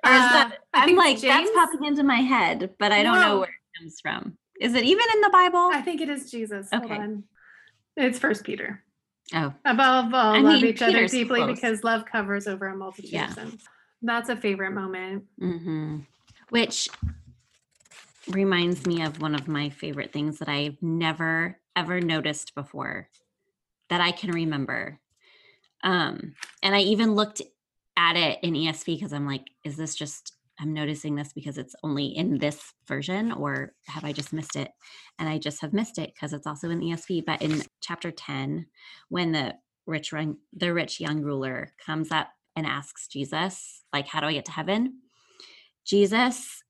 Uh, 0.04 0.08
that, 0.32 0.58
I'm 0.74 0.94
like, 0.94 1.18
that's 1.20 1.50
popping 1.52 1.84
into 1.84 2.02
my 2.02 2.20
head, 2.20 2.74
but 2.78 2.92
I 2.92 3.02
don't 3.02 3.20
know 3.20 3.40
where 3.40 3.55
comes 3.78 4.00
from. 4.00 4.36
Is 4.60 4.74
it 4.74 4.84
even 4.84 5.04
in 5.14 5.20
the 5.20 5.30
Bible? 5.30 5.70
I 5.72 5.82
think 5.82 6.00
it 6.00 6.08
is 6.08 6.30
Jesus. 6.30 6.68
Hold 6.72 6.84
Okay. 6.84 6.96
on. 6.96 7.24
It's 7.96 8.18
First 8.18 8.44
Peter. 8.44 8.82
oh, 9.34 9.52
Above 9.64 10.14
all, 10.14 10.34
I 10.34 10.40
love 10.40 10.60
mean, 10.60 10.66
each 10.66 10.82
other 10.82 11.06
deeply 11.08 11.40
close. 11.40 11.56
because 11.56 11.84
love 11.84 12.04
covers 12.04 12.46
over 12.46 12.66
a 12.68 12.76
multitude 12.76 13.12
Yeah. 13.12 13.28
of 13.28 13.32
sins. 13.34 13.64
That's 14.02 14.28
a 14.28 14.36
favorite 14.36 14.72
moment. 14.72 15.24
hmm 15.38 15.98
which 16.50 16.88
reminds 18.28 18.86
me 18.86 19.02
of 19.02 19.20
one 19.20 19.34
of 19.34 19.48
my 19.48 19.68
favorite 19.68 20.12
things 20.12 20.38
that 20.38 20.48
I've 20.48 20.80
never 20.80 21.58
ever 21.74 22.00
noticed 22.00 22.54
before 22.54 23.08
that 23.90 24.00
I 24.00 24.12
can 24.12 24.30
remember. 24.30 25.00
Um, 25.82 26.34
and 26.62 26.74
I 26.74 26.80
even 26.80 27.14
looked 27.14 27.42
at 27.96 28.16
it 28.16 28.38
in 28.42 28.54
ESV 28.54 28.84
because 28.96 29.12
I'm 29.12 29.26
like, 29.26 29.48
is 29.64 29.76
this 29.76 29.94
just 29.96 30.35
I'm 30.58 30.72
noticing 30.72 31.14
this 31.14 31.32
because 31.32 31.58
it's 31.58 31.74
only 31.82 32.06
in 32.06 32.38
this 32.38 32.72
version, 32.86 33.32
or 33.32 33.74
have 33.86 34.04
I 34.04 34.12
just 34.12 34.32
missed 34.32 34.56
it? 34.56 34.70
And 35.18 35.28
I 35.28 35.38
just 35.38 35.60
have 35.60 35.72
missed 35.72 35.98
it 35.98 36.12
because 36.14 36.32
it's 36.32 36.46
also 36.46 36.70
in 36.70 36.78
the 36.78 36.86
ESV. 36.86 37.24
But 37.26 37.42
in 37.42 37.62
chapter 37.82 38.10
10, 38.10 38.66
when 39.08 39.32
the 39.32 39.54
rich 39.86 40.12
run, 40.12 40.38
the 40.52 40.72
rich 40.72 40.98
young 41.00 41.20
ruler 41.22 41.72
comes 41.84 42.10
up 42.10 42.28
and 42.56 42.66
asks 42.66 43.06
Jesus, 43.06 43.82
like, 43.92 44.06
how 44.08 44.20
do 44.20 44.26
I 44.26 44.32
get 44.32 44.46
to 44.46 44.52
heaven? 44.52 45.00
Jesus, 45.84 46.62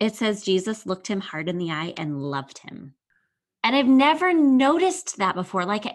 it 0.00 0.14
says 0.14 0.44
Jesus 0.44 0.86
looked 0.86 1.08
him 1.08 1.20
hard 1.20 1.48
in 1.48 1.58
the 1.58 1.70
eye 1.70 1.92
and 1.96 2.22
loved 2.22 2.58
him. 2.58 2.94
And 3.62 3.74
I've 3.74 3.86
never 3.86 4.32
noticed 4.32 5.16
that 5.18 5.34
before. 5.34 5.64
Like, 5.64 5.86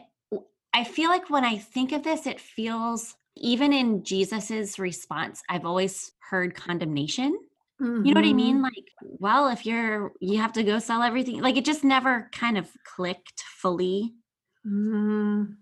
I 0.74 0.84
feel 0.84 1.10
like 1.10 1.30
when 1.30 1.46
I 1.46 1.58
think 1.58 1.92
of 1.92 2.04
this, 2.04 2.28
it 2.28 2.40
feels 2.40 3.16
even 3.36 3.74
in 3.74 4.04
Jesus's 4.04 4.80
response, 4.80 5.42
I've 5.50 5.66
always 5.66 6.12
heard 6.30 6.56
condemnation. 6.56 7.38
You 7.80 8.14
know 8.14 8.20
what 8.22 8.28
I 8.28 8.34
Mhm. 8.34 8.36
mean? 8.36 8.62
Like, 8.62 8.92
well, 9.02 9.48
if 9.48 9.66
you're, 9.66 10.12
you 10.20 10.38
have 10.40 10.54
to 10.54 10.64
go 10.64 10.80
sell 10.80 11.02
everything. 11.02 11.42
Like, 11.42 11.56
it 11.58 11.66
just 11.66 11.84
never 11.84 12.30
kind 12.34 12.58
of 12.58 12.70
clicked 12.84 13.42
fully. 13.42 14.14
Mhm. 14.66 15.58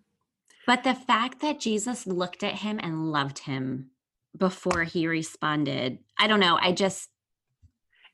But 0.66 0.84
the 0.84 0.96
fact 0.96 1.40
that 1.42 1.60
Jesus 1.60 2.08
looked 2.08 2.44
at 2.44 2.56
him 2.56 2.80
and 2.82 3.12
loved 3.12 3.40
him 3.40 3.92
before 4.36 4.84
he 4.84 5.08
responded, 5.08 6.00
I 6.20 6.28
don't 6.28 6.40
know. 6.40 6.58
I 6.62 6.72
just, 6.74 7.10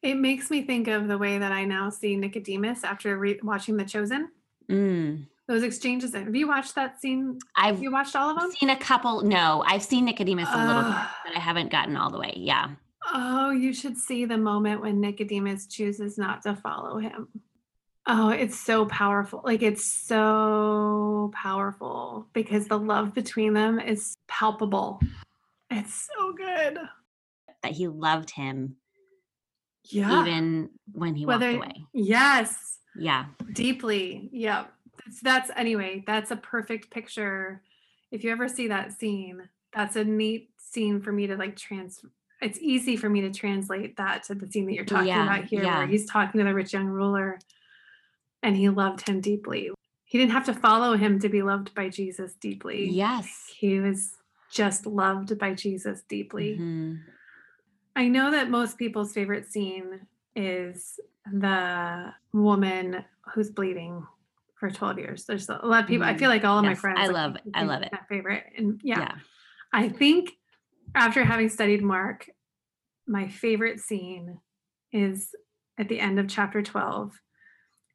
It 0.01 0.15
makes 0.15 0.51
me 0.51 0.63
think 0.63 0.89
of 0.89 1.07
the 1.07 1.17
way 1.17 1.37
that 1.37 1.53
I 1.53 1.63
now 1.63 1.89
see 1.89 2.17
Nicodemus 2.17 2.83
after 2.83 3.17
re- 3.17 3.39
watching 3.41 3.77
The 3.77 3.85
Chosen. 3.85 4.31
mm, 4.69 5.27
Those 5.47 5.63
exchanges. 5.63 6.13
Have 6.13 6.33
you 6.35 6.47
watched 6.47 6.75
that 6.75 7.01
scene? 7.01 7.37
I've 7.55 7.75
Have 7.75 7.83
you 7.83 7.91
watched 7.91 8.15
all 8.15 8.29
of 8.29 8.39
them? 8.39 8.51
seen 8.51 8.69
a 8.69 8.77
couple. 8.77 9.21
No, 9.23 9.63
I've 9.67 9.83
seen 9.83 10.05
Nicodemus 10.05 10.47
a 10.51 10.65
little 10.67 10.83
bit, 10.83 10.95
but 11.25 11.35
I 11.35 11.39
haven't 11.39 11.69
gotten 11.71 11.97
all 11.97 12.09
the 12.09 12.19
way. 12.19 12.33
Yeah. 12.37 12.69
Oh, 13.13 13.51
you 13.51 13.73
should 13.73 13.97
see 13.97 14.23
the 14.23 14.37
moment 14.37 14.79
when 14.81 15.01
Nicodemus 15.01 15.67
chooses 15.67 16.17
not 16.17 16.43
to 16.43 16.55
follow 16.55 16.97
him. 16.97 17.27
Oh, 18.05 18.29
it's 18.29 18.57
so 18.57 18.85
powerful. 18.85 19.41
Like 19.43 19.61
it's 19.61 19.83
so 19.83 21.31
powerful 21.33 22.27
because 22.33 22.67
the 22.67 22.79
love 22.79 23.13
between 23.13 23.53
them 23.53 23.79
is 23.79 24.15
palpable. 24.29 25.01
It's 25.69 26.07
so 26.15 26.31
good. 26.33 26.79
That 27.63 27.71
he 27.73 27.87
loved 27.89 28.29
him 28.29 28.77
Yeah. 29.89 30.21
even 30.21 30.69
when 30.93 31.15
he 31.15 31.25
Whether 31.25 31.51
walked 31.57 31.65
away. 31.65 31.85
yes, 31.93 32.79
Yeah. 32.95 33.25
deeply. 33.51 34.29
Yep. 34.31 34.69
That's, 34.69 34.73
that's 35.21 35.49
anyway, 35.55 36.03
that's 36.05 36.31
a 36.31 36.35
perfect 36.35 36.89
picture. 36.91 37.61
If 38.11 38.23
you 38.23 38.31
ever 38.31 38.47
see 38.47 38.67
that 38.67 38.93
scene, 38.93 39.49
that's 39.73 39.95
a 39.95 40.03
neat 40.03 40.49
scene 40.57 41.01
for 41.01 41.11
me 41.11 41.27
to 41.27 41.35
like 41.35 41.55
trans. 41.55 42.03
It's 42.41 42.59
easy 42.61 42.97
for 42.97 43.09
me 43.09 43.21
to 43.21 43.31
translate 43.31 43.95
that 43.97 44.23
to 44.23 44.35
the 44.35 44.49
scene 44.51 44.65
that 44.67 44.73
you're 44.73 44.85
talking 44.85 45.07
Yeah, 45.07 45.23
about 45.23 45.45
here, 45.45 45.63
yeah. 45.63 45.79
where 45.79 45.87
he's 45.87 46.05
talking 46.05 46.39
to 46.39 46.45
the 46.45 46.53
rich 46.53 46.73
young 46.73 46.87
ruler 46.87 47.39
and 48.41 48.55
he 48.57 48.69
loved 48.69 49.07
him 49.07 49.21
deeply. 49.21 49.69
He 50.05 50.17
didn't 50.17 50.31
have 50.33 50.45
to 50.45 50.53
follow 50.53 50.95
him 50.95 51.19
to 51.19 51.29
be 51.29 51.41
loved 51.41 51.73
by 51.73 51.89
Jesus 51.89 52.35
deeply. 52.35 52.89
Yes. 52.89 53.45
He 53.55 53.79
was 53.79 54.15
just 54.51 54.85
loved 54.85 55.37
by 55.39 55.53
Jesus 55.53 56.03
deeply. 56.03 56.57
Mhm. 56.59 56.99
I 57.95 58.07
know 58.09 58.29
that 58.31 58.49
most 58.49 58.77
people's 58.77 59.13
favorite 59.13 59.51
scene 59.51 60.01
is 60.35 60.99
the 61.31 62.13
woman 62.33 63.05
who's 63.33 63.49
bleeding 63.49 64.05
for 64.63 64.71
12 64.71 64.97
years. 64.97 65.25
There's 65.25 65.49
a 65.49 65.59
lot 65.61 65.83
of 65.83 65.87
people, 65.87 66.05
I 66.05 66.13
feel 66.13 66.29
mm-hmm. 66.29 66.35
like 66.37 66.45
all 66.45 66.57
of 66.57 66.63
my 66.63 66.73
friends. 66.73 66.99
I 67.01 67.07
like, 67.07 67.13
love- 67.13 67.37
I 67.53 67.63
love 67.63 67.81
it. 67.81 67.91
their 67.91 68.05
favorite. 68.07 68.45
And 68.55 68.79
yeah, 68.81 68.99
yeah. 68.99 69.15
I 69.73 69.89
think 69.89 70.29
after 70.95 71.25
having 71.25 71.49
studied 71.49 71.83
Mark, 71.83 72.29
my 73.05 73.27
favorite 73.27 73.81
scene 73.81 74.39
is 74.93 75.35
at 75.77 75.89
the 75.89 75.99
end 75.99 76.17
of 76.17 76.29
chapter 76.29 76.61
12 76.61 77.11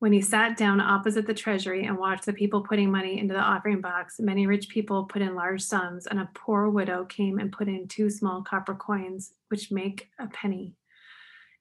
when 0.00 0.12
he 0.12 0.20
sat 0.20 0.59
down 0.59 0.78
opposite 0.78 1.26
the 1.26 1.33
treasury 1.33 1.87
and 1.87 1.96
watched 1.96 2.26
the 2.26 2.35
people 2.35 2.61
putting 2.61 2.90
money 2.90 3.18
into 3.18 3.33
the 3.33 3.40
offering 3.40 3.81
box. 3.81 4.16
Many 4.18 4.46
rich 4.46 4.68
people 4.68 5.04
put 5.04 5.22
in 5.22 5.35
large 5.35 5.62
sums, 5.62 6.07
and 6.07 6.20
a 6.20 6.28
poor 6.35 6.68
widow 6.68 7.07
came 7.07 7.38
and 7.38 7.50
put 7.50 7.68
in 7.68 7.88
two 7.88 8.11
small 8.11 8.42
copper 8.42 8.74
coins, 8.74 9.33
which 9.48 9.72
make 9.72 10.11
a 10.18 10.26
penny. 10.26 10.74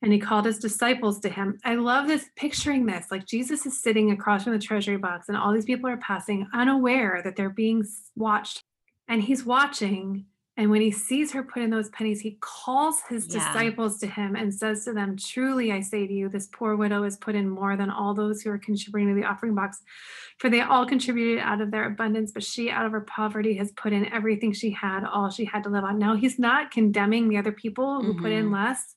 And 0.02 0.14
he 0.14 0.20
called 0.20 0.46
his 0.46 0.60
disciples 0.60 1.20
to 1.22 1.30
him. 1.30 1.58
I 1.66 1.74
love 1.76 2.08
this 2.08 2.30
picturing 2.36 2.86
this 2.86 3.08
like 3.10 3.26
Jesus 3.26 3.66
is 3.66 3.82
sitting 3.82 4.12
across 4.12 4.44
from 4.44 4.54
the 4.54 4.60
treasury 4.60 4.98
box, 4.98 5.28
and 5.28 5.36
all 5.38 5.52
these 5.52 5.66
people 5.66 5.90
are 5.90 5.98
passing 5.98 6.48
unaware 6.54 7.22
that 7.24 7.36
they're 7.36 7.50
being 7.50 7.84
watched. 8.16 8.64
And 9.08 9.22
he's 9.24 9.44
watching. 9.46 10.26
And 10.60 10.72
when 10.72 10.82
he 10.82 10.90
sees 10.92 11.32
her 11.34 11.44
put 11.44 11.62
in 11.62 11.70
those 11.70 11.90
pennies, 11.90 12.20
he 12.20 12.38
calls 12.42 13.02
his 13.08 13.28
Yeah. 13.28 13.40
disciples 13.40 14.00
to 14.00 14.08
him 14.08 14.36
and 14.36 14.54
says 14.54 14.86
to 14.86 14.94
them, 14.94 15.16
Truly, 15.16 15.72
I 15.72 15.82
say 15.82 16.08
to 16.08 16.14
you, 16.14 16.30
this 16.30 16.48
poor 16.52 16.76
widow 16.76 17.04
has 17.04 17.16
put 17.16 17.36
in 17.36 17.48
more 17.48 17.76
than 17.78 17.92
all 17.92 18.14
those 18.16 18.42
who 18.42 18.50
are 18.50 18.58
contributing 18.58 19.14
to 19.14 19.20
the 19.22 19.28
offering 19.28 19.54
box. 19.56 19.84
For 20.40 20.50
they 20.50 20.62
all 20.62 20.86
contributed 20.88 21.40
out 21.44 21.62
of 21.62 21.70
their 21.72 21.86
abundance, 21.86 22.32
but 22.32 22.44
she, 22.44 22.70
out 22.72 22.86
of 22.88 22.92
her 22.92 23.02
poverty, 23.02 23.56
has 23.58 23.72
put 23.74 23.94
in 23.94 24.12
everything 24.12 24.52
she 24.52 24.72
had, 24.72 25.04
all 25.04 25.30
she 25.30 25.46
had 25.46 25.64
to 25.64 25.70
live 25.70 25.84
on. 25.84 26.00
Now, 26.00 26.16
he's 26.16 26.40
not 26.40 26.72
condemning 26.72 27.30
the 27.30 27.38
other 27.38 27.52
people 27.52 28.04
who 28.04 28.14
put 28.16 28.32
in 28.32 28.48
Mhm. 28.50 28.54
less. 28.54 28.96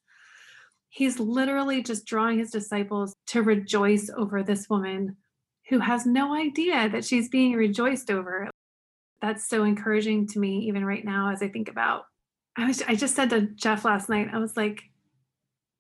He's 0.91 1.19
literally 1.19 1.83
just 1.83 2.05
drawing 2.05 2.39
his 2.39 2.51
disciples 2.51 3.15
to 3.29 3.43
rejoice 3.43 4.11
over 4.17 4.43
this 4.43 4.69
woman 4.69 5.17
who 5.69 5.79
has 5.79 6.05
no 6.05 6.35
idea 6.35 6.89
that 6.89 7.05
she's 7.05 7.29
being 7.29 7.55
rejoiced 7.55 8.11
over 8.11 8.51
that's 9.23 9.49
so 9.49 9.65
encouraging 9.65 10.27
to 10.27 10.39
me 10.39 10.61
even 10.61 10.85
right 10.85 11.05
now 11.05 11.31
as 11.31 11.43
I 11.43 11.49
think 11.49 11.69
about 11.69 12.05
I 12.57 12.67
was 12.67 12.83
I 12.83 12.95
just 12.95 13.15
said 13.15 13.31
to 13.31 13.43
Jeff 13.43 13.85
last 13.85 14.09
night, 14.09 14.29
I 14.33 14.39
was 14.39 14.57
like, 14.57 14.83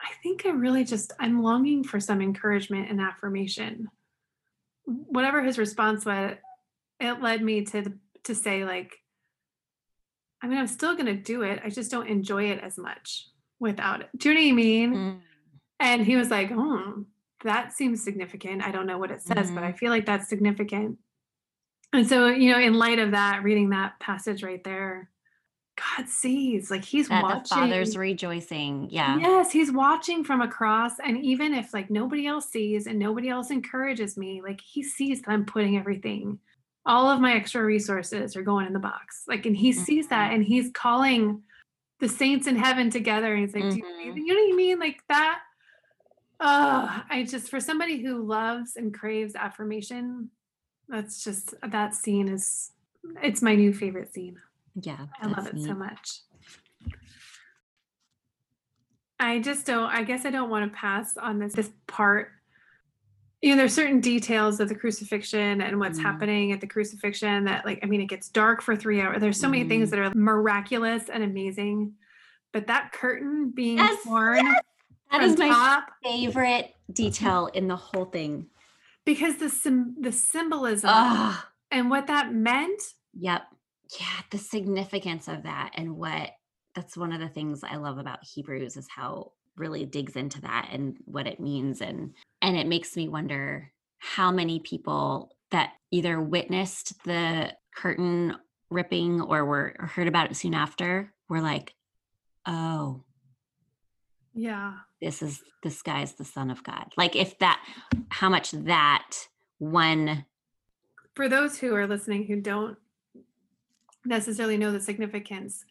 I 0.00 0.10
think 0.22 0.46
I 0.46 0.50
really 0.50 0.84
just 0.84 1.12
I'm 1.18 1.42
longing 1.42 1.84
for 1.84 2.00
some 2.00 2.22
encouragement 2.22 2.90
and 2.90 3.00
affirmation. 3.00 3.88
Whatever 4.84 5.42
his 5.42 5.58
response 5.58 6.04
was, 6.06 6.36
it 7.00 7.20
led 7.20 7.42
me 7.42 7.64
to 7.66 7.92
to 8.24 8.34
say 8.34 8.64
like, 8.64 8.96
I 10.42 10.46
mean, 10.46 10.58
I'm 10.58 10.68
still 10.68 10.96
gonna 10.96 11.14
do 11.14 11.42
it. 11.42 11.60
I 11.64 11.70
just 11.70 11.90
don't 11.90 12.08
enjoy 12.08 12.44
it 12.50 12.60
as 12.60 12.78
much 12.78 13.26
without 13.60 14.00
it. 14.00 14.08
Do 14.16 14.30
you 14.30 14.34
know 14.34 14.40
what 14.40 14.48
I 14.48 14.52
mean? 14.52 14.94
Mm. 14.94 15.18
And 15.78 16.04
he 16.04 16.16
was 16.16 16.30
like, 16.30 16.50
oh, 16.52 17.04
that 17.44 17.72
seems 17.72 18.02
significant. 18.02 18.66
I 18.66 18.70
don't 18.70 18.86
know 18.86 18.98
what 18.98 19.10
it 19.10 19.22
says, 19.22 19.50
but 19.50 19.62
I 19.62 19.72
feel 19.72 19.90
like 19.90 20.06
that's 20.06 20.28
significant. 20.28 20.98
And 21.92 22.06
so, 22.06 22.28
you 22.28 22.52
know, 22.52 22.58
in 22.58 22.74
light 22.74 22.98
of 22.98 23.12
that, 23.12 23.42
reading 23.42 23.70
that 23.70 23.98
passage 23.98 24.42
right 24.42 24.62
there, 24.62 25.10
God 25.96 26.08
sees, 26.08 26.70
like 26.70 26.84
he's 26.84 27.08
That 27.08 27.22
watching. 27.22 27.42
the 27.42 27.48
father's 27.48 27.96
rejoicing. 27.96 28.88
Yeah. 28.90 29.18
Yes, 29.18 29.50
he's 29.50 29.72
watching 29.72 30.22
from 30.22 30.42
across. 30.42 30.98
And 30.98 31.24
even 31.24 31.54
if 31.54 31.72
like 31.72 31.90
nobody 31.90 32.26
else 32.26 32.50
sees 32.50 32.86
and 32.86 32.98
nobody 32.98 33.30
else 33.30 33.50
encourages 33.50 34.18
me, 34.18 34.42
like 34.42 34.60
he 34.60 34.82
sees 34.82 35.22
that 35.22 35.30
I'm 35.30 35.46
putting 35.46 35.78
everything, 35.78 36.38
all 36.84 37.10
of 37.10 37.20
my 37.20 37.32
extra 37.32 37.64
resources 37.64 38.36
are 38.36 38.42
going 38.42 38.66
in 38.66 38.74
the 38.74 38.78
box. 38.78 39.24
Like, 39.26 39.46
and 39.46 39.56
he 39.56 39.72
sees 39.72 40.08
that 40.08 40.32
and 40.32 40.44
he's 40.44 40.70
calling 40.72 41.42
the 42.00 42.08
saints 42.08 42.46
in 42.46 42.56
heaven 42.56 42.90
together. 42.90 43.34
And 43.34 43.44
he's 43.44 43.54
like, 43.54 43.70
Do 43.70 43.76
you, 43.76 43.84
mm-hmm. 43.84 44.16
you 44.16 44.34
know 44.34 44.42
what 44.42 44.52
I 44.52 44.56
mean? 44.56 44.78
Like 44.78 45.02
that. 45.08 45.40
Oh, 46.40 47.02
I 47.10 47.24
just, 47.24 47.50
for 47.50 47.60
somebody 47.60 48.02
who 48.02 48.22
loves 48.22 48.76
and 48.76 48.94
craves 48.94 49.34
affirmation, 49.34 50.30
that's 50.88 51.22
just, 51.22 51.54
that 51.62 51.94
scene 51.94 52.28
is, 52.28 52.72
it's 53.22 53.42
my 53.42 53.54
new 53.54 53.74
favorite 53.74 54.12
scene. 54.14 54.38
Yeah. 54.80 55.06
I 55.20 55.26
love 55.26 55.46
it 55.46 55.60
so 55.60 55.74
much. 55.74 56.20
I 59.18 59.38
just 59.38 59.66
don't, 59.66 59.90
I 59.90 60.02
guess 60.02 60.24
I 60.24 60.30
don't 60.30 60.48
want 60.48 60.72
to 60.72 60.76
pass 60.76 61.18
on 61.18 61.38
this 61.38 61.52
this 61.52 61.70
part. 61.86 62.30
You 63.42 63.50
know, 63.50 63.56
there's 63.56 63.74
certain 63.74 64.00
details 64.00 64.60
of 64.60 64.68
the 64.68 64.74
crucifixion 64.74 65.62
and 65.62 65.78
what's 65.80 65.98
Mhm. 65.98 66.02
happening 66.02 66.52
at 66.52 66.60
the 66.60 66.66
crucifixion 66.66 67.44
that 67.44 67.64
like, 67.64 67.80
I 67.82 67.86
mean, 67.86 68.02
it 68.02 68.06
gets 68.06 68.28
dark 68.28 68.60
for 68.60 68.76
three 68.76 69.00
hours. 69.00 69.20
There's 69.20 69.40
so 69.40 69.48
many 69.48 69.66
things 69.66 69.88
Mhm. 69.88 69.90
that 69.92 69.98
are 70.00 70.14
miraculous 70.14 71.08
and 71.08 71.22
amazing. 71.24 71.94
But 72.52 72.66
that 72.66 72.92
curtain 72.92 73.50
being 73.50 73.78
Yes, 73.78 74.02
torn 74.04 74.44
That 74.44 74.62
from 75.10 75.20
is 75.22 75.38
my 75.38 75.48
top 75.48 75.90
favorite 76.02 76.74
detail 76.92 77.46
in 77.46 77.66
the 77.68 77.76
whole 77.76 78.06
thing. 78.06 78.50
because 79.06 79.38
the 79.38 79.48
sim- 79.48 79.96
the 79.98 80.12
symbolism 80.12 80.90
Ah. 80.92 81.50
and 81.70 81.88
what 81.90 82.06
that 82.08 82.32
meant. 82.34 82.80
Yep. 83.14 83.42
Yeah, 83.98 84.20
the 84.30 84.36
significance 84.38 85.26
of 85.26 85.44
that 85.44 85.72
and 85.74 85.96
what 85.96 86.32
that's 86.74 86.96
one 86.96 87.10
of 87.12 87.18
the 87.20 87.28
things 87.28 87.64
I 87.64 87.76
love 87.76 87.96
about 87.98 88.22
Hebrews 88.22 88.76
is 88.76 88.86
how 88.88 89.32
really 89.56 89.84
digs 89.84 90.16
into 90.16 90.40
that 90.40 90.68
and 90.72 90.96
what 91.04 91.26
it 91.26 91.40
means 91.40 91.80
and 91.80 92.14
and 92.42 92.56
it 92.56 92.66
makes 92.66 92.96
me 92.96 93.08
wonder 93.08 93.72
how 93.98 94.30
many 94.30 94.60
people 94.60 95.30
that 95.50 95.72
either 95.90 96.20
witnessed 96.20 96.94
the 97.04 97.52
curtain 97.74 98.34
ripping 98.70 99.20
or 99.20 99.44
were 99.44 99.74
or 99.78 99.86
heard 99.86 100.08
about 100.08 100.30
it 100.30 100.36
soon 100.36 100.54
after 100.54 101.12
were 101.28 101.40
like, 101.40 101.74
"Oh, 102.46 103.04
Yeah. 104.32 104.78
this 105.02 105.22
is 105.22 105.42
this 105.62 105.82
guy's 105.82 106.14
the 106.14 106.24
son 106.24 106.50
of 106.50 106.62
God." 106.62 106.92
Like 106.96 107.16
if 107.16 107.38
that 107.40 107.62
how 108.08 108.28
much 108.28 108.52
that 108.52 109.28
one 109.58 110.24
for 111.14 111.28
those 111.28 111.58
who 111.58 111.74
are 111.74 111.86
listening 111.86 112.26
who 112.26 112.40
don't 112.40 112.78
necessarily 114.06 114.56
know 114.56 114.72
the 114.72 114.80
significance 114.80 115.64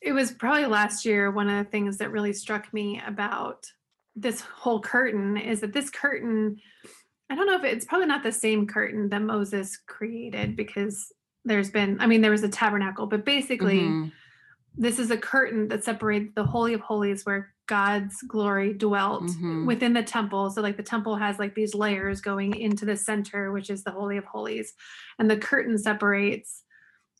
it, 0.00 0.12
was 0.12 0.32
probably 0.32 0.66
last 0.66 1.04
year 1.04 1.30
one 1.30 1.48
of 1.48 1.64
the 1.64 1.70
things 1.70 1.98
that 1.98 2.10
really 2.10 2.32
struck 2.32 2.72
me 2.72 3.00
about 3.06 3.64
this 4.16 4.40
whole 4.40 4.80
curtain 4.80 5.36
is 5.36 5.60
that 5.60 5.72
this 5.72 5.90
curtain 5.90 6.56
i 7.30 7.34
don't 7.34 7.46
know 7.46 7.56
if 7.56 7.64
it's 7.64 7.84
probably 7.86 8.06
not 8.06 8.22
the 8.22 8.32
same 8.32 8.66
curtain 8.66 9.08
that 9.08 9.22
moses 9.22 9.78
created 9.86 10.56
because 10.56 11.12
there's 11.44 11.70
been 11.70 12.00
i 12.00 12.06
mean 12.06 12.20
there 12.20 12.30
was 12.30 12.42
a 12.44 12.48
tabernacle 12.48 13.06
but 13.06 13.24
basically 13.24 13.80
Mhm. 13.80 14.12
this 14.76 14.98
is 14.98 15.10
a 15.10 15.16
curtain 15.18 15.68
that 15.68 15.84
separates 15.84 16.32
the 16.34 16.44
holy 16.44 16.74
of 16.74 16.80
holies 16.80 17.24
where 17.24 17.52
god's 17.68 18.20
glory 18.22 18.74
dwelt 18.74 19.24
Mhm. 19.24 19.66
within 19.66 19.92
the 19.94 20.02
temple 20.02 20.50
so 20.50 20.60
like 20.60 20.76
the 20.76 20.82
temple 20.82 21.16
has 21.16 21.38
like 21.38 21.54
these 21.54 21.74
layers 21.74 22.20
going 22.20 22.54
into 22.56 22.84
the 22.84 22.96
center 22.96 23.50
which 23.52 23.70
is 23.70 23.82
the 23.84 23.92
holy 23.92 24.16
of 24.18 24.24
holies 24.24 24.74
and 25.18 25.30
the 25.30 25.36
curtain 25.38 25.78
separates 25.78 26.61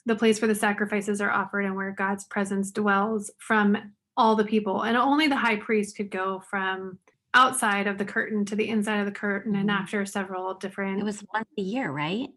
the 0.07 0.17
place 0.17 0.41
where 0.41 0.49
the 0.49 0.55
sacrifices 0.55 1.21
are 1.21 1.31
offered 1.31 1.65
and 1.65 1.77
where 1.77 1.93
god's 1.93 2.25
presence 2.25 2.71
dwells 2.71 3.31
from 3.39 3.77
all 4.17 4.37
the 4.37 4.45
people 4.45 4.83
and 4.83 4.97
only 4.97 5.27
the 5.29 5.37
high 5.37 5.57
priest 5.57 5.97
could 5.97 6.11
go 6.11 6.41
from 6.51 6.99
outside 7.35 7.87
of 7.87 7.97
the 7.99 8.05
curtain 8.05 8.45
to 8.45 8.55
the 8.57 8.69
inside 8.69 8.99
of 8.99 9.07
the 9.07 9.13
curtain 9.13 9.55
and 9.57 9.71
Mhm. 9.71 9.73
after 9.81 10.05
several 10.05 10.53
different 10.55 11.01
it 11.01 11.05
was 11.05 11.25
once 11.33 11.49
a 11.59 11.63
year, 11.63 11.91
right? 11.91 12.29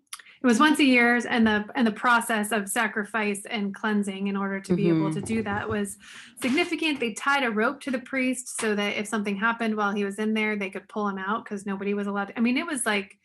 it 0.44 0.48
was 0.48 0.60
once 0.60 0.78
a 0.80 0.84
year 0.86 1.20
and 1.28 1.48
the 1.48 1.66
and 1.76 1.88
the 1.88 1.92
process 1.92 2.52
of 2.52 2.70
sacrifice 2.70 3.44
and 3.50 3.74
cleansing 3.74 4.28
in 4.28 4.38
order 4.38 4.60
to 4.60 4.76
be 4.76 4.90
able 4.90 5.10
Mhm. 5.10 5.14
to 5.16 5.22
do 5.22 5.42
that 5.42 5.68
was 5.68 5.98
significant 6.42 7.00
they 7.00 7.14
tied 7.14 7.44
a 7.44 7.50
rope 7.50 7.82
to 7.82 7.90
the 7.92 8.00
priest 8.00 8.60
so 8.62 8.76
that 8.76 8.96
if 8.98 9.08
something 9.08 9.36
happened 9.38 9.76
while 9.76 9.92
he 9.92 10.06
was 10.06 10.20
in 10.20 10.34
there 10.36 10.56
they 10.56 10.70
could 10.70 10.88
pull 10.88 11.08
him 11.10 11.18
out 11.18 11.44
because 11.44 11.66
nobody 11.66 11.94
was 11.96 12.06
allowed 12.08 12.26
to, 12.28 12.38
i 12.38 12.42
mean 12.42 12.58
it 12.58 12.68
was 12.68 12.86
like 12.86 13.18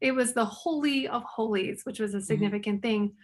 it 0.00 0.12
was 0.14 0.34
the 0.34 0.44
holy 0.44 1.08
of 1.08 1.24
holies 1.24 1.84
which 1.84 1.98
was 1.98 2.14
a 2.14 2.20
significant 2.20 2.80
thing 2.80 3.14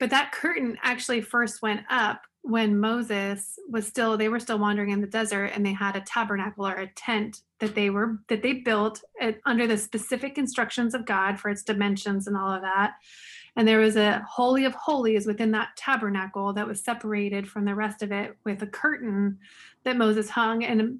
but 0.00 0.10
that 0.10 0.32
curtain 0.32 0.76
actually 0.82 1.20
first 1.20 1.62
went 1.62 1.82
up 1.88 2.22
when 2.42 2.80
moses 2.80 3.58
was 3.68 3.86
still 3.86 4.16
they 4.16 4.28
were 4.28 4.40
still 4.40 4.58
wandering 4.58 4.90
in 4.90 5.00
the 5.00 5.06
desert 5.06 5.52
and 5.54 5.64
they 5.64 5.72
had 5.72 5.94
a 5.94 6.00
tabernacle 6.00 6.66
or 6.66 6.74
a 6.74 6.92
tent 6.94 7.42
that 7.60 7.74
they 7.74 7.90
were 7.90 8.18
that 8.28 8.42
they 8.42 8.54
built 8.54 9.02
at, 9.20 9.38
under 9.46 9.66
the 9.66 9.78
specific 9.78 10.38
instructions 10.38 10.94
of 10.94 11.06
god 11.06 11.38
for 11.38 11.50
its 11.50 11.62
dimensions 11.62 12.26
and 12.26 12.36
all 12.36 12.50
of 12.50 12.62
that. 12.62 12.94
And 13.56 13.66
there 13.68 13.78
was 13.78 13.96
a 13.96 14.24
holy 14.28 14.64
of 14.64 14.74
holies 14.74 15.26
within 15.26 15.50
that 15.52 15.76
tabernacle 15.76 16.52
that 16.54 16.66
was 16.66 16.82
separated 16.82 17.48
from 17.48 17.64
the 17.64 17.74
rest 17.74 18.02
of 18.02 18.12
it 18.12 18.36
with 18.44 18.62
a 18.62 18.66
curtain 18.66 19.38
that 19.84 19.96
moses 19.96 20.30
hung. 20.30 20.64
And 20.64 20.98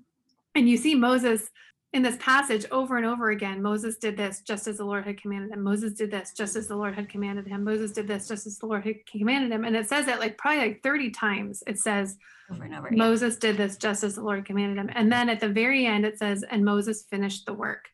and 0.55 0.69
you 0.69 0.77
see 0.77 0.95
moses 0.95 1.51
in 1.93 2.03
this 2.03 2.17
passage 2.21 2.65
over 2.71 2.97
and 2.99 3.05
over 3.07 3.31
again 3.31 3.61
moses 3.61 3.97
did 3.97 4.17
this 4.17 4.43
just 4.43 4.69
as 4.69 4.77
the 4.77 4.85
lord 4.85 5.05
had 5.05 5.21
commanded 5.21 5.51
him. 5.53 5.63
Moses 5.63 5.93
did 5.95 6.11
this 6.11 6.33
just 6.33 6.55
as 6.55 6.69
the 6.69 6.77
lord 6.77 6.95
had 6.95 7.09
commanded 7.09 7.47
him. 7.49 7.65
Moses 7.65 7.91
did 7.93 8.07
this 8.07 8.29
just 8.29 8.47
as 8.47 8.59
the 8.59 8.67
lord 8.67 8.85
had 8.85 9.05
commanded 9.07 9.51
him. 9.51 9.65
And 9.65 9.75
it 9.75 9.89
says 9.89 10.07
it 10.07 10.21
like 10.21 10.39
probably 10.39 10.61
like 10.61 10.83
30 10.83 11.11
times 11.11 11.63
it 11.67 11.79
says 11.79 12.17
over 12.51 12.63
and 12.65 12.75
over. 12.77 12.89
moses 12.93 13.37
did 13.37 13.57
this 13.57 13.77
just 13.77 14.05
as 14.05 14.15
the 14.15 14.23
lord 14.23 14.45
commanded 14.45 14.79
him. 14.79 14.89
And 14.95 15.11
then 15.11 15.29
at 15.29 15.41
the 15.41 15.49
very 15.49 15.85
end 15.87 16.05
it 16.07 16.17
says 16.19 16.45
and 16.49 16.65
moses 16.65 17.07
finished 17.11 17.45
the 17.47 17.55
work. 17.55 17.89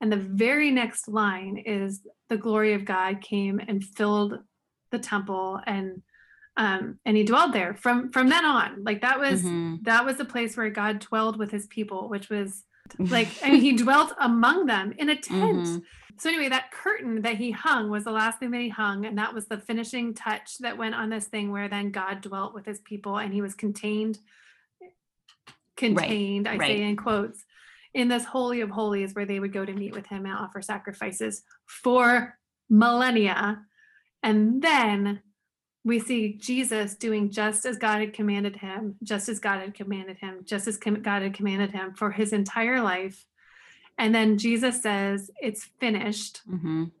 And 0.00 0.10
the 0.12 0.16
very 0.16 0.70
next 0.70 1.06
line 1.08 1.58
is 1.58 2.00
the 2.28 2.36
glory 2.36 2.72
of 2.74 2.84
god 2.84 3.20
came 3.20 3.60
and 3.60 3.84
filled 3.84 4.38
the 4.90 4.98
temple 4.98 5.60
and 5.66 6.02
um 6.56 6.98
and 7.04 7.16
he 7.16 7.22
dwelled 7.22 7.52
there. 7.52 7.74
From 7.74 8.10
from 8.10 8.28
then 8.30 8.44
on 8.44 8.82
like 8.82 9.02
that 9.02 9.20
was 9.20 9.44
Mhm. 9.44 9.84
that 9.84 10.04
was 10.04 10.16
the 10.16 10.24
place 10.24 10.56
where 10.56 10.70
god 10.70 10.98
dwelled 10.98 11.38
with 11.38 11.52
his 11.52 11.68
people 11.68 12.08
which 12.08 12.28
was 12.28 12.64
like 12.98 13.28
I 13.42 13.50
mean, 13.50 13.60
he 13.60 13.72
dwelt 13.76 14.12
among 14.18 14.66
them 14.66 14.94
in 14.98 15.08
a 15.08 15.16
tent. 15.16 15.66
Mhm. 15.66 15.82
So 16.18 16.28
anyway, 16.28 16.48
that 16.48 16.72
curtain 16.72 17.22
that 17.22 17.36
he 17.36 17.52
hung 17.52 17.90
was 17.90 18.04
the 18.04 18.10
last 18.10 18.40
thing 18.40 18.50
that 18.50 18.60
he 18.60 18.68
hung, 18.68 19.06
and 19.06 19.16
that 19.18 19.34
was 19.34 19.46
the 19.46 19.58
finishing 19.58 20.14
touch 20.14 20.58
that 20.58 20.76
went 20.76 20.96
on 20.96 21.10
this 21.10 21.26
thing 21.26 21.52
where 21.52 21.68
then 21.68 21.92
God 21.92 22.20
dwelt 22.20 22.54
with 22.54 22.66
his 22.66 22.80
people 22.80 23.18
and 23.18 23.32
he 23.32 23.40
was 23.40 23.54
contained, 23.54 24.18
contained, 25.76 26.48
I 26.48 26.56
right. 26.56 26.66
say 26.66 26.82
in 26.82 26.96
quotes, 26.96 27.44
in 27.94 28.08
this 28.08 28.24
holy 28.24 28.60
of 28.62 28.70
holies 28.70 29.14
where 29.14 29.26
they 29.26 29.38
would 29.38 29.52
go 29.52 29.64
to 29.64 29.72
meet 29.72 29.94
with 29.94 30.06
him 30.06 30.26
and 30.26 30.34
offer 30.34 30.60
sacrifices 30.60 31.42
for 31.66 32.36
millennia. 32.68 33.62
And 34.22 34.60
then 34.60 35.22
we 35.88 35.98
see 35.98 36.34
Jesus 36.34 36.94
doing 36.94 37.30
just 37.30 37.64
as 37.66 37.78
God 37.78 38.00
had 38.00 38.12
commanded 38.12 38.56
him, 38.56 38.96
just 39.02 39.28
as 39.28 39.38
God 39.40 39.60
had 39.60 39.74
commanded 39.74 40.18
him, 40.18 40.44
just 40.44 40.68
as 40.68 40.76
God 40.76 41.22
had 41.22 41.34
commanded 41.34 41.72
him 41.72 41.94
for 41.94 42.10
his 42.10 42.32
entire 42.32 42.82
life. 42.82 43.26
And 43.96 44.14
then 44.14 44.38
Jesus 44.38 44.80
says, 44.82 45.30
It's 45.40 45.64
finished. 45.80 46.42
Mhm. 46.48 46.92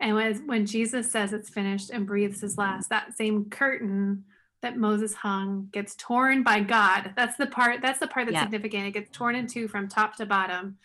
And 0.00 0.14
when, 0.14 0.46
when 0.46 0.64
Jesus 0.66 1.10
says 1.10 1.32
it's 1.32 1.50
finished 1.50 1.90
and 1.90 2.06
breathes 2.06 2.40
his 2.40 2.56
last, 2.56 2.88
that 2.88 3.16
same 3.16 3.46
curtain 3.50 4.24
that 4.60 4.76
Moses 4.76 5.12
hung 5.12 5.68
gets 5.72 5.96
torn 5.96 6.44
by 6.44 6.60
God. 6.60 7.12
That's 7.16 7.36
the 7.36 7.46
part, 7.48 7.82
that's 7.82 7.98
the 7.98 8.06
part 8.06 8.26
that's 8.26 8.34
Yeah. 8.34 8.42
significant. 8.42 8.86
It 8.86 8.92
gets 8.92 9.10
torn 9.10 9.34
in 9.34 9.48
two 9.48 9.66
from 9.66 9.88
top 9.88 10.14
to 10.16 10.26
bottom, 10.26 10.78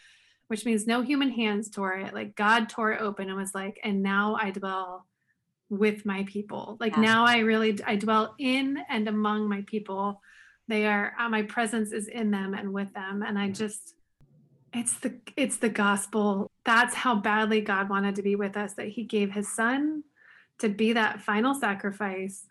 which 0.47 0.65
means 0.65 0.87
no 0.87 1.01
human 1.01 1.29
hands 1.29 1.69
tore 1.69 1.93
it. 1.93 2.13
Like 2.15 2.35
God 2.35 2.69
tore 2.69 2.91
it 2.93 3.01
open 3.01 3.29
and 3.29 3.37
was 3.37 3.53
like, 3.53 3.79
and 3.83 4.01
now 4.01 4.35
I 4.41 4.49
dwell 4.49 5.05
with 5.69 6.05
my 6.05 6.23
people. 6.23 6.77
Like 6.79 6.95
Yeah. 6.95 7.01
now 7.01 7.25
I 7.25 7.39
really 7.39 7.79
I 7.85 7.95
dwell 7.95 8.35
in 8.37 8.77
and 8.89 9.07
among 9.07 9.49
my 9.49 9.61
people. 9.67 10.21
They 10.67 10.85
are 10.85 11.13
uh, 11.19 11.29
my 11.29 11.43
presence 11.43 11.91
is 11.91 12.07
in 12.07 12.31
them 12.31 12.53
and 12.53 12.73
with 12.73 12.93
them. 12.93 13.23
And 13.23 13.37
I 13.37 13.49
just 13.49 13.95
it's 14.73 14.99
the 14.99 15.19
it's 15.35 15.57
the 15.57 15.69
gospel. 15.69 16.49
That's 16.65 16.95
how 16.95 17.15
badly 17.15 17.61
God 17.61 17.89
wanted 17.89 18.15
to 18.15 18.21
be 18.23 18.35
with 18.35 18.57
us 18.57 18.73
that 18.75 18.87
he 18.87 19.03
gave 19.03 19.31
his 19.31 19.53
son 19.53 20.03
to 20.59 20.69
be 20.69 20.93
that 20.93 21.21
final 21.21 21.53
sacrifice 21.53 22.45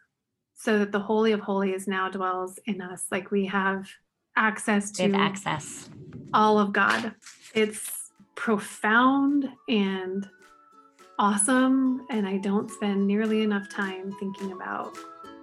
so 0.54 0.78
that 0.78 0.92
the 0.92 1.00
holy 1.00 1.32
of 1.32 1.40
holies 1.40 1.88
now 1.88 2.08
dwells 2.08 2.58
in 2.66 2.80
us. 2.80 3.06
Like 3.10 3.30
we 3.30 3.46
have 3.46 3.88
access 4.36 4.90
to 4.92 5.02
have 5.04 5.14
access. 5.14 5.88
all 6.32 6.58
of 6.58 6.72
God. 6.72 7.14
It's 7.54 8.10
profound 8.34 9.48
and 9.68 10.28
awesome. 11.18 12.06
And 12.10 12.26
I 12.26 12.38
don't 12.38 12.70
spend 12.70 13.06
nearly 13.06 13.42
enough 13.42 13.68
time 13.68 14.12
thinking 14.18 14.52
about 14.52 14.96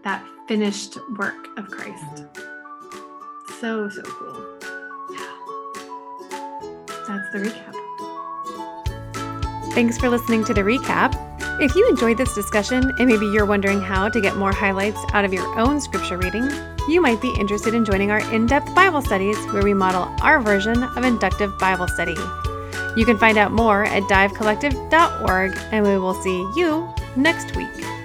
that 0.03 0.25
finished 0.47 0.97
work 1.17 1.47
of 1.57 1.69
Christ. 1.69 2.03
Mm-hmm. 2.03 3.53
So, 3.59 3.89
so 3.89 4.01
cool. 4.03 4.59
That's 7.07 7.31
the 7.31 7.39
recap. 7.39 7.73
Thanks 9.73 9.97
for 9.97 10.09
listening 10.09 10.45
to 10.45 10.53
the 10.53 10.61
recap. 10.61 11.15
If 11.59 11.75
you 11.75 11.89
enjoyed 11.89 12.17
this 12.17 12.33
discussion 12.35 12.93
and 12.99 13.07
maybe 13.07 13.25
you're 13.25 13.45
wondering 13.45 13.81
how 13.81 14.09
to 14.09 14.21
get 14.21 14.37
more 14.37 14.53
highlights 14.53 14.99
out 15.13 15.25
of 15.25 15.33
your 15.33 15.59
own 15.59 15.81
scripture 15.81 16.17
reading, 16.17 16.49
you 16.87 17.01
might 17.01 17.19
be 17.19 17.33
interested 17.39 17.73
in 17.73 17.83
joining 17.83 18.11
our 18.11 18.19
in 18.33 18.45
depth 18.45 18.73
Bible 18.75 19.01
studies 19.01 19.37
where 19.47 19.63
we 19.63 19.73
model 19.73 20.03
our 20.21 20.39
version 20.39 20.83
of 20.83 21.03
inductive 21.03 21.57
Bible 21.57 21.87
study. 21.87 22.15
You 22.95 23.05
can 23.05 23.17
find 23.17 23.37
out 23.37 23.51
more 23.51 23.83
at 23.85 24.03
divecollective.org, 24.03 25.57
and 25.71 25.85
we 25.85 25.97
will 25.97 26.15
see 26.15 26.39
you 26.55 26.93
next 27.15 27.55
week. 27.55 27.98